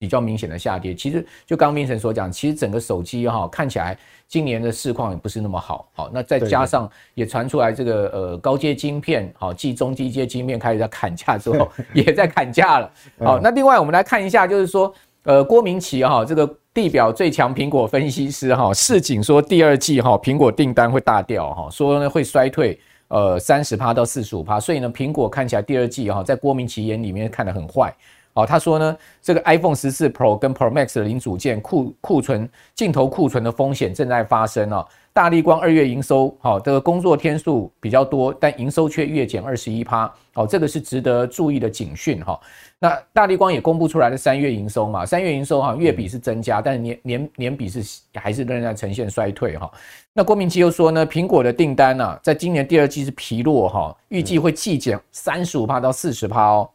[0.00, 0.94] 比较明显的下跌？
[0.94, 3.96] 其实就刚明成所讲，其实整个手机哈看起来。
[4.26, 27.92] 今年的市况也不是那么好，好，那再加上也传出来这个呃高阶晶片，好，继中低阶晶片开始在砍价之后， 也在砍价了，好，那另外我们来看一下，就是说，呃，郭明奇哈，这个地表最强苹果分析师哈，市井说第二季哈苹果订单会大掉哈，说呢会衰退呃三十趴到四十五趴，所以呢苹果看起来第二季哈在郭明奇眼里面看得很坏。
[28.34, 34.86] 哦，他说呢，这个 iPhone 十四 Pro 跟 Pro Max 的零组件库库存镜头库存的风险正在发生哦。
[35.12, 42.38] 大立光二月营收好，这个工作天数比较多，但营收却月减二十一趴，哦，这个是值得注意的警讯哈。
[42.78, 47.82] 那大立光也公布出来的三月营收嘛，三月营收哈月比是增加，但是年年年比是
[48.14, 49.68] 还是仍然呈现衰退哈。
[50.12, 56.70] 那郭明錤又说呢，苹果的订单呢，在今年第二季是疲弱哈，预计会季减三十五趴到四十趴哦。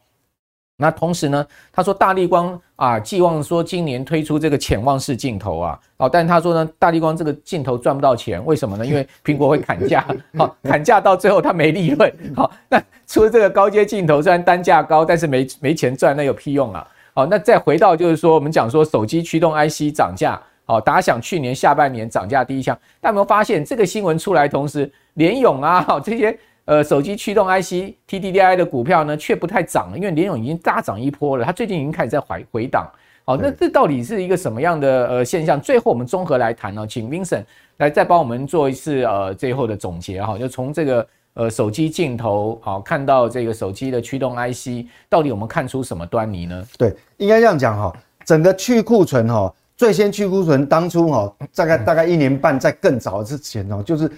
[0.78, 8.84] 那同时呢，他说大力光啊，寄望说今年推出这个潜望式镜头啊，哦，但他说呢，大力光这个镜头赚不到钱，为什么呢？
[8.86, 16.86] 因为苹果会砍价，好，砍价到最后它没利润，好，那出这个高阶镜头虽然单价高，但是没没钱赚，那有屁用啊？
[17.14, 22.78] 好，那再回到就是说，我们讲说手机驱动 IC 涨价，好，打响去年下半年涨价第一枪。
[23.00, 32.86] 大家有没有发现这个新闻出来同时，联咏啊，好这些呃手机驱动 IC TDDI 的股票呢，却不太涨了，因为联咏已经大涨一波了，它最近已经开始在回回档。
[33.24, 35.60] 好，那这到底是一个什么样的呃现象？
[35.60, 37.42] 最后我们综合来谈呢，请 Vincent
[37.78, 46.64] 来再帮我们做一次呃最后的总结哈，就从这个呃手机镜头好看到这个手机的驱动 IC，到底我们看出什么端倪呢？
[46.78, 47.92] 对，应该这样讲哈，
[48.24, 54.08] 整个去库存哈，最先去库存当初哈，大概大概一年半在更早之前哦，就是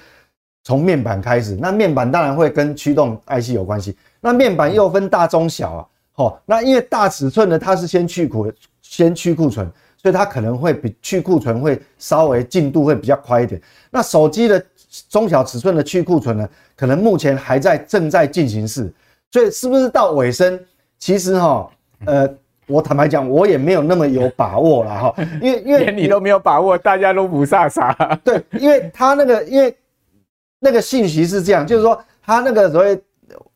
[0.68, 8.52] 从面板开始，那面板当然会跟驱动 IC 有关系，那面板又分大中小啊，好，那因为大尺寸的它是先去库。
[8.82, 13.60] 先去库存，所以它可能会比去库存会稍微进度会比较快一点。
[13.90, 14.64] 那手机的
[15.10, 18.90] 中小尺寸的去库存呢，可能目前还在正在进行式，
[19.30, 20.58] 所以是不是到尾声？
[20.98, 21.68] 其实哈，
[22.06, 22.26] 呃，
[22.66, 28.18] 我坦白讲，我也没有那么有把握了哈，因为因为 连你都没有把握，大家都不傻傻。
[28.24, 29.76] 对，因为他那个因为
[30.58, 33.00] 那个信息是这样，就是说他那个所谓。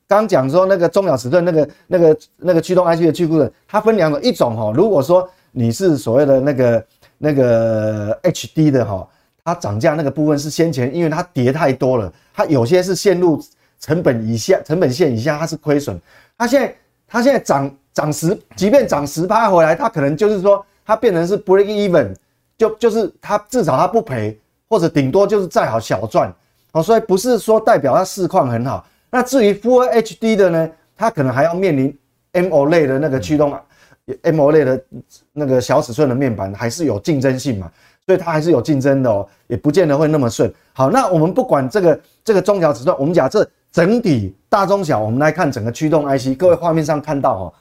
[0.09, 6.87] 刚讲说那个中小尺寸那个那个那个驱动 IC 的去库存，它分两种，一种哈，如果说你是所谓的那个
[7.17, 9.09] 那个 HD 的哈，
[9.43, 13.43] 它涨价那个部分是先前因为它跌太多了，它有些是陷入
[13.81, 15.99] 成本以下成本线以下，它是亏损。
[16.37, 16.77] 它现在
[17.09, 22.15] 它现在涨涨十，即便涨十趴回来，它可能就是说它变成是 break even，
[22.59, 24.39] 就就是它至少它不赔，
[24.69, 26.31] 或者顶多就是再好小赚
[26.73, 28.85] 哦，所以不是说代表它市况很好。
[29.11, 31.97] 那至于 Full HD 的呢，它可能还要面临
[32.33, 33.55] AMOLED 的那个驱动
[34.23, 34.85] ，AMOLED 的
[35.35, 37.71] 那个小尺寸的面板还是有竞争性嘛，
[38.07, 40.51] 所以它还是有竞争的哦，也不见得会那么顺。
[40.73, 47.53] 好，那我们不管这个这个中小尺寸，我们假设整体大中小，我们来看整个驱动 IC，各位画面上看到哦，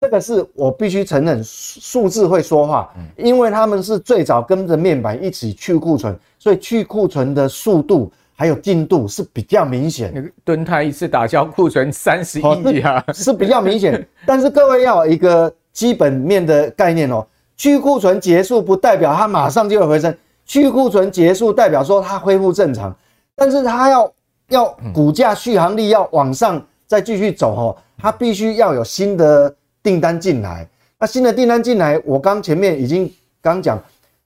[0.00, 8.10] 这个是我必须承认数字会说话，因为他们是最早跟着面板一起去库存，所以去库存的速度。
[8.40, 14.02] 还有进度是比较明显，那个敦泰一次打消库存三十亿啊，是比较明显。
[14.24, 17.22] 但是各位要有一个基本面的概念哦，
[17.54, 20.16] 去库存结束不代表它马上就会回升，
[20.46, 22.96] 去库存结束代表说它恢复正常，
[23.36, 24.10] 但是它要
[24.48, 30.66] 要股价续航力要往上再继续走哦，它必须要有新的订单进来。
[30.98, 33.12] 那新的订单进来，我刚前面已经
[33.42, 33.78] 刚讲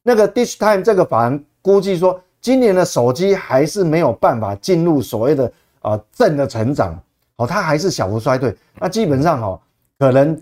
[0.05, 2.21] 那个 DISHTIME 这个法人估计说。
[2.45, 6.95] 今年的手机还是没有办法进入所谓的啊正的成长，
[7.37, 8.55] 哦，它还是小幅衰退。
[8.79, 9.59] 那基本上哦，
[9.99, 10.39] 可能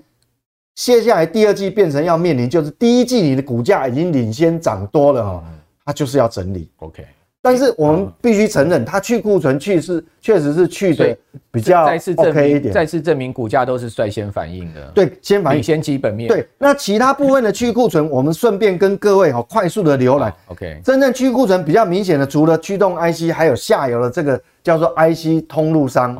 [0.75, 5.45] 接下来第二季变成要面临，就是第一季你的股价已经领先涨多了哈，
[5.85, 6.69] 它就是要整理。
[6.79, 7.07] OK。
[7.45, 11.17] 但是我们必须承认，它去库存去是确实是去的
[11.51, 11.85] 比较
[12.17, 14.81] OK 一点，再次证明股价都是率先反应的。
[14.95, 16.29] 对，先反应，先基本面。
[16.29, 20.33] 对，那其他部分的去库存，我们顺便跟各位哈 快速的浏览。
[20.47, 26.17] OK，真正去库存比较明显的，除了驱动 IC，还有下游的这个叫做 IC 通路商。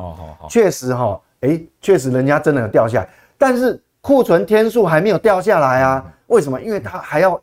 [0.49, 6.03] 确实哈，哎，确实人家真的有掉下来，但是库存天数还没有掉下来啊？
[6.27, 6.59] 为什么？
[6.59, 7.41] 因为它还要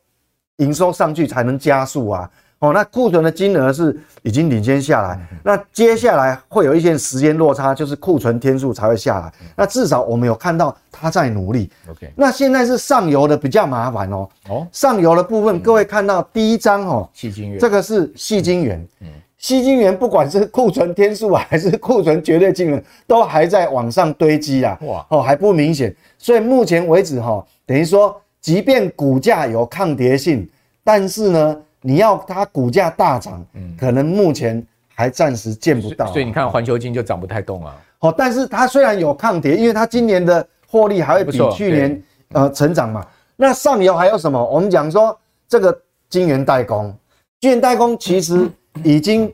[0.57, 2.31] 营收上去才能加速啊。
[2.61, 9.33] 哦，那库存的金额是已经领先下来，那接下来会有一些时间落差，就是库存天数才会下来。
[9.57, 11.71] 那至少我们有看到他在努力。
[11.91, 14.29] OK，那现在是上游的比较麻烦哦。
[14.51, 18.87] 哦，上游的部分，各位看到第一张哦，细晶圆，这个是矽晶圆。
[19.01, 19.09] 嗯，
[19.41, 24.79] 矽晶圆不管是库存天数还是库存绝对金额，都还在往上堆积啊。
[24.83, 30.47] 哇，哦还不明显，所以目前为止哈，等于说，即便股价有抗跌性，
[30.85, 31.57] 但是呢。
[31.83, 34.65] 你要它股价大涨，嗯，可能目前
[34.95, 37.75] 还暂时见不到，所以你看环球金就涨不太动啊。
[37.99, 42.03] 好，但是它虽然有抗跌，因为它今年的获利还会比去年
[42.33, 43.07] 呃成长嘛。
[43.35, 44.43] 那上游还有什么？
[44.45, 45.19] 我们讲说
[45.49, 46.95] 这个晶圆代工，
[47.41, 48.47] 晶圆代工其实
[48.85, 49.33] 已经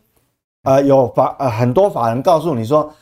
[0.62, 2.92] 呃有法呃很多法人告诉你说，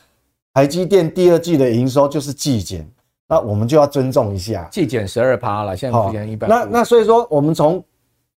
[0.55, 2.87] 台积电第二季的营收就是季减，
[3.27, 6.47] 那我们就要尊重一下，季减十二趴了，现在目前一百。
[6.47, 7.83] 那那所以说我们从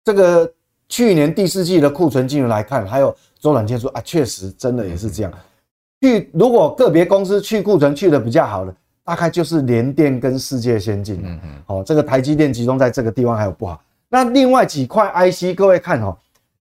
[0.04, 0.52] 这个。
[0.88, 5.32] 去年第四季的库存金额来看，还有周转天数啊，确实真的也是这样。
[6.00, 8.74] 去如果个别公司去库存去的比较好的，
[9.04, 11.20] 大概就是联电跟世界先进。
[11.22, 11.50] 嗯嗯。
[11.66, 13.80] 好，这个台积电集中在这个地方还有不好。
[14.08, 16.16] 那另外几块 IC，各位看哦，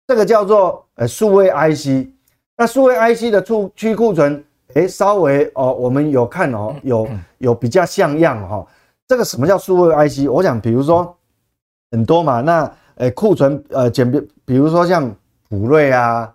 [0.05, 2.09] 这个叫做呃数位 IC。
[2.57, 7.07] 那数位 IC 的出去库存，诶，稍微哦，我们有看哦，有
[7.38, 8.67] 有比较像样哈。
[9.07, 10.28] 这个什么叫数位 IC？
[10.30, 11.15] 我想比如说
[11.91, 12.69] 很多嘛，那。
[12.97, 15.13] 诶，库存呃简比，比如说像
[15.49, 16.31] 普瑞啊，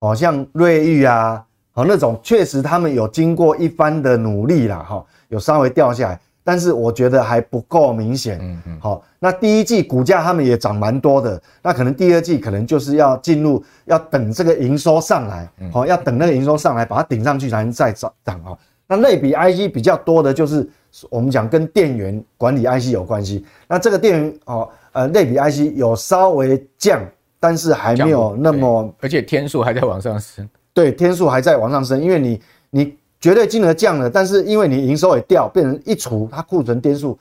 [0.00, 1.44] 哦，像瑞昱啊，
[1.74, 6.20] 哦那种确实他们有经过一番的努力啦，哈，有稍微掉下来。
[6.46, 8.38] 但是我觉得还不够明显。
[8.42, 8.78] 嗯嗯。
[8.78, 18.52] 好，那第一季股价他们也涨蛮多的，那可能第二季可能就是要进入，要等这个营收上来，好，要等那个营收上来把它顶上去才能再涨涨啊。
[18.86, 20.68] 那类比 IC 比较多的就是
[21.08, 27.04] 我们讲跟电源管理 IC 有关系，那这个电源哦，呃，类比 IC 有稍微降，
[27.38, 30.48] 但是还没有那么，而且天数还在往上升。
[30.72, 32.40] 对，天数还在往上升，因为你
[32.70, 37.18] 你绝对金额降了，但是因为你营收也掉，变成一除它库存天数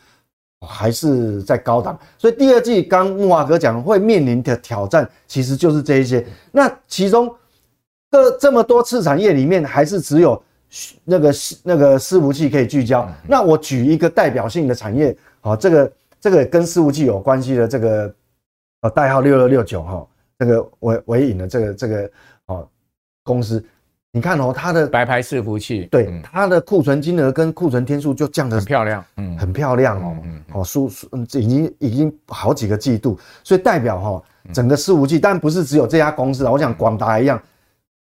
[0.66, 6.26] 还是在高档，所以第二季刚木华哥讲会面临的挑战其实就是这一些。
[6.52, 7.30] 那其中
[8.10, 10.42] 这这么多次产业里面，还是只有。
[11.04, 13.08] 那个那个伺服器可以聚焦。
[13.28, 15.92] 那我举一个代表性的产业，好，这个
[16.24, 18.16] 这个跟伺服器有关系的这个
[18.80, 20.08] 呃代号六六六九哈，
[20.40, 22.10] 这个纬纬颖的这个这个
[22.46, 22.66] 哦
[23.26, 23.62] 公司，
[24.14, 30.18] 你看哦，它的白牌伺服器，对，它的库存金额跟库存天数就降得很漂亮，嗯，很漂亮哦，
[30.54, 37.38] 哦，输输已经已经好几个季度，所以代表哈整个伺服器，但不是只有这家公司啊，我想广达一样。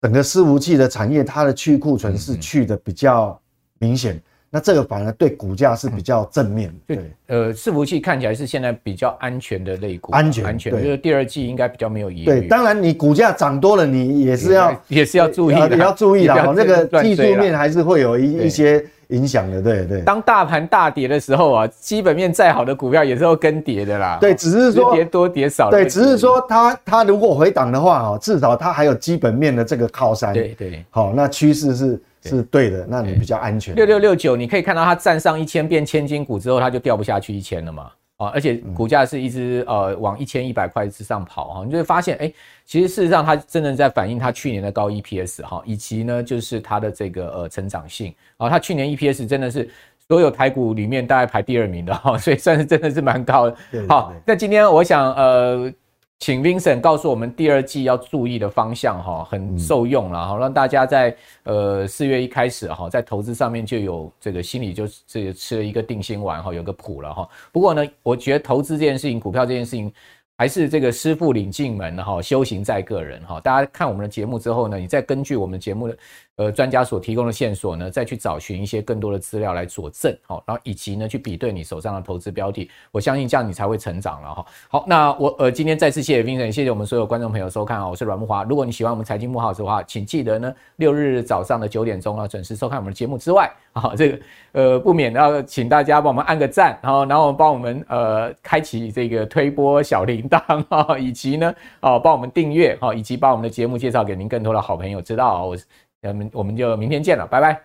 [0.01, 3.39] 整个伺服器的产业，它的去库存是去的比较
[3.77, 4.19] 明显，
[4.49, 6.95] 那这个反而对股价是比较正面的。
[6.95, 12.25] 对，呃，伺服器看起来是现在比较安全的类股，安全安全，就是第二季应该比较没有疑虑。
[12.25, 16.53] 对，当然你股价涨多了，你也是要也是要注意的， 你要注意啦。
[16.55, 18.83] 那个技术面还是会有一一些。
[19.11, 20.01] 影响的，对对。
[20.01, 24.17] 当大盘大跌的时候啊，基本面再好的股票也是要跟跌的啦。
[24.19, 25.71] 对，只是说跌多跌少。
[25.71, 30.33] 对，只是说它它如果回档的话啊，至少它还有基本面的这个靠山。
[30.33, 30.83] 对对。
[30.89, 33.73] 好，那趋势是是对的，那你比较安全。
[33.75, 37.91] 六六六九，你可以看到它站上一千变千金股之后，它就掉不下去一千了嘛。
[38.17, 42.33] 啊，而且股价是一直呃往一千一百块之上跑哈，你就会发现哎、欸，
[42.65, 49.69] 其实事实上它真的在反映它去年的高 EPS 哈，以及呢就是它的这个呃成长性啊，它去年 EPS 真的是
[50.07, 53.57] 所有台股里面大概排第二名的哈，所以算是真的是蛮高的。
[53.87, 55.71] 好，那今天我想呃。
[56.19, 67.29] 请 Vincent 告诉我们第二季要注意的方向哈，很受用了哈，让大家在呃四月一开始哈，在投资上面就有这个心里就这个吃了一个定心丸哈，有个谱了哈。
[67.51, 69.91] 不过呢，我觉得投资这件事情，股票这件事情。
[70.39, 73.41] 还是这个师傅领进门哈，修行在个人哈。
[73.41, 75.97] 大家看我们的节目之后呢，你再根据我们节目的
[76.37, 84.45] 呃专家所提供的线索呢，再去找寻一些更多的资料来佐证哈，然后以及呢去比对你手上的投资标的，我相信这样你才会成长了哈。
[84.69, 88.43] 好，那我呃今天再次谢谢 Vincent，谢谢我们所有观众朋友收看啊，我是阮木华。
[88.43, 93.51] 如果你喜欢我们财经慕 House 的话，请记得呢六日早上的九点钟啊准时收看我们的节目之外。
[93.73, 94.19] 好，这个
[94.53, 105.45] 呃不免要请大家帮我们按个赞，然后然后帮我们呃开启这个推波小铃铛哈，以及呢哦帮我们订阅哈，以及把我们的节目介绍给您更多的好朋友知道。
[105.45, 105.57] 我
[106.01, 107.61] 我们我们就明天见了，拜拜。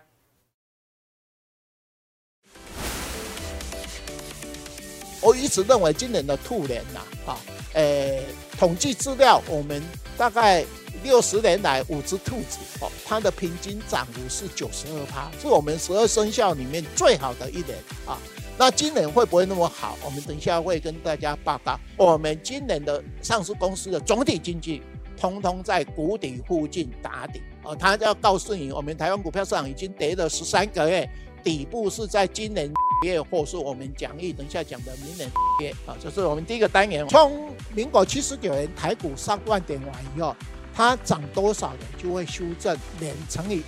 [5.21, 7.39] 我一直认为今年的兔年呐，啊，
[7.73, 8.25] 诶，
[8.57, 9.81] 统计资料我们
[10.17, 10.65] 大概。
[11.03, 18.17] 六十年来，五只兔子哦，它的平均涨幅是九十二趴，是我们十二生肖里面最好的一年啊。
[18.57, 19.97] 那今年会不会那么好？
[20.05, 21.77] 我们等一下会跟大家报告。
[21.97, 24.81] 我们今年的上市公司的总体经济，
[25.23, 27.73] 通通在谷底附近打底啊。
[27.73, 31.09] 他要告诉你，我们台湾股票市场已经跌了十三个月，
[31.41, 32.69] 底部是在今年
[33.05, 35.95] 月，或是我们讲义等下讲的明年月啊。
[35.97, 37.07] 这是我们第一个单元。
[37.07, 40.35] 从民国七十九年台股上万点完以后。
[40.75, 43.61] 它涨多少的就会修正年乘以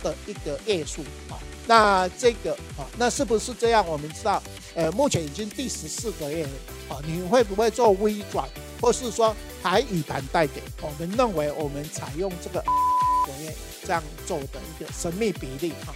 [0.00, 1.34] 的一个月数啊，
[1.66, 3.84] 那这个啊，那是不是这样？
[3.84, 4.40] 我们知道，
[4.76, 6.50] 呃，目前已经第十四个月了
[6.88, 8.48] 啊，你会不会做微转，
[8.80, 10.62] 或是说还以盘带给？
[10.80, 13.54] 我们认为我们采用这个个月
[13.84, 15.94] 这样做的一个神秘比例啊。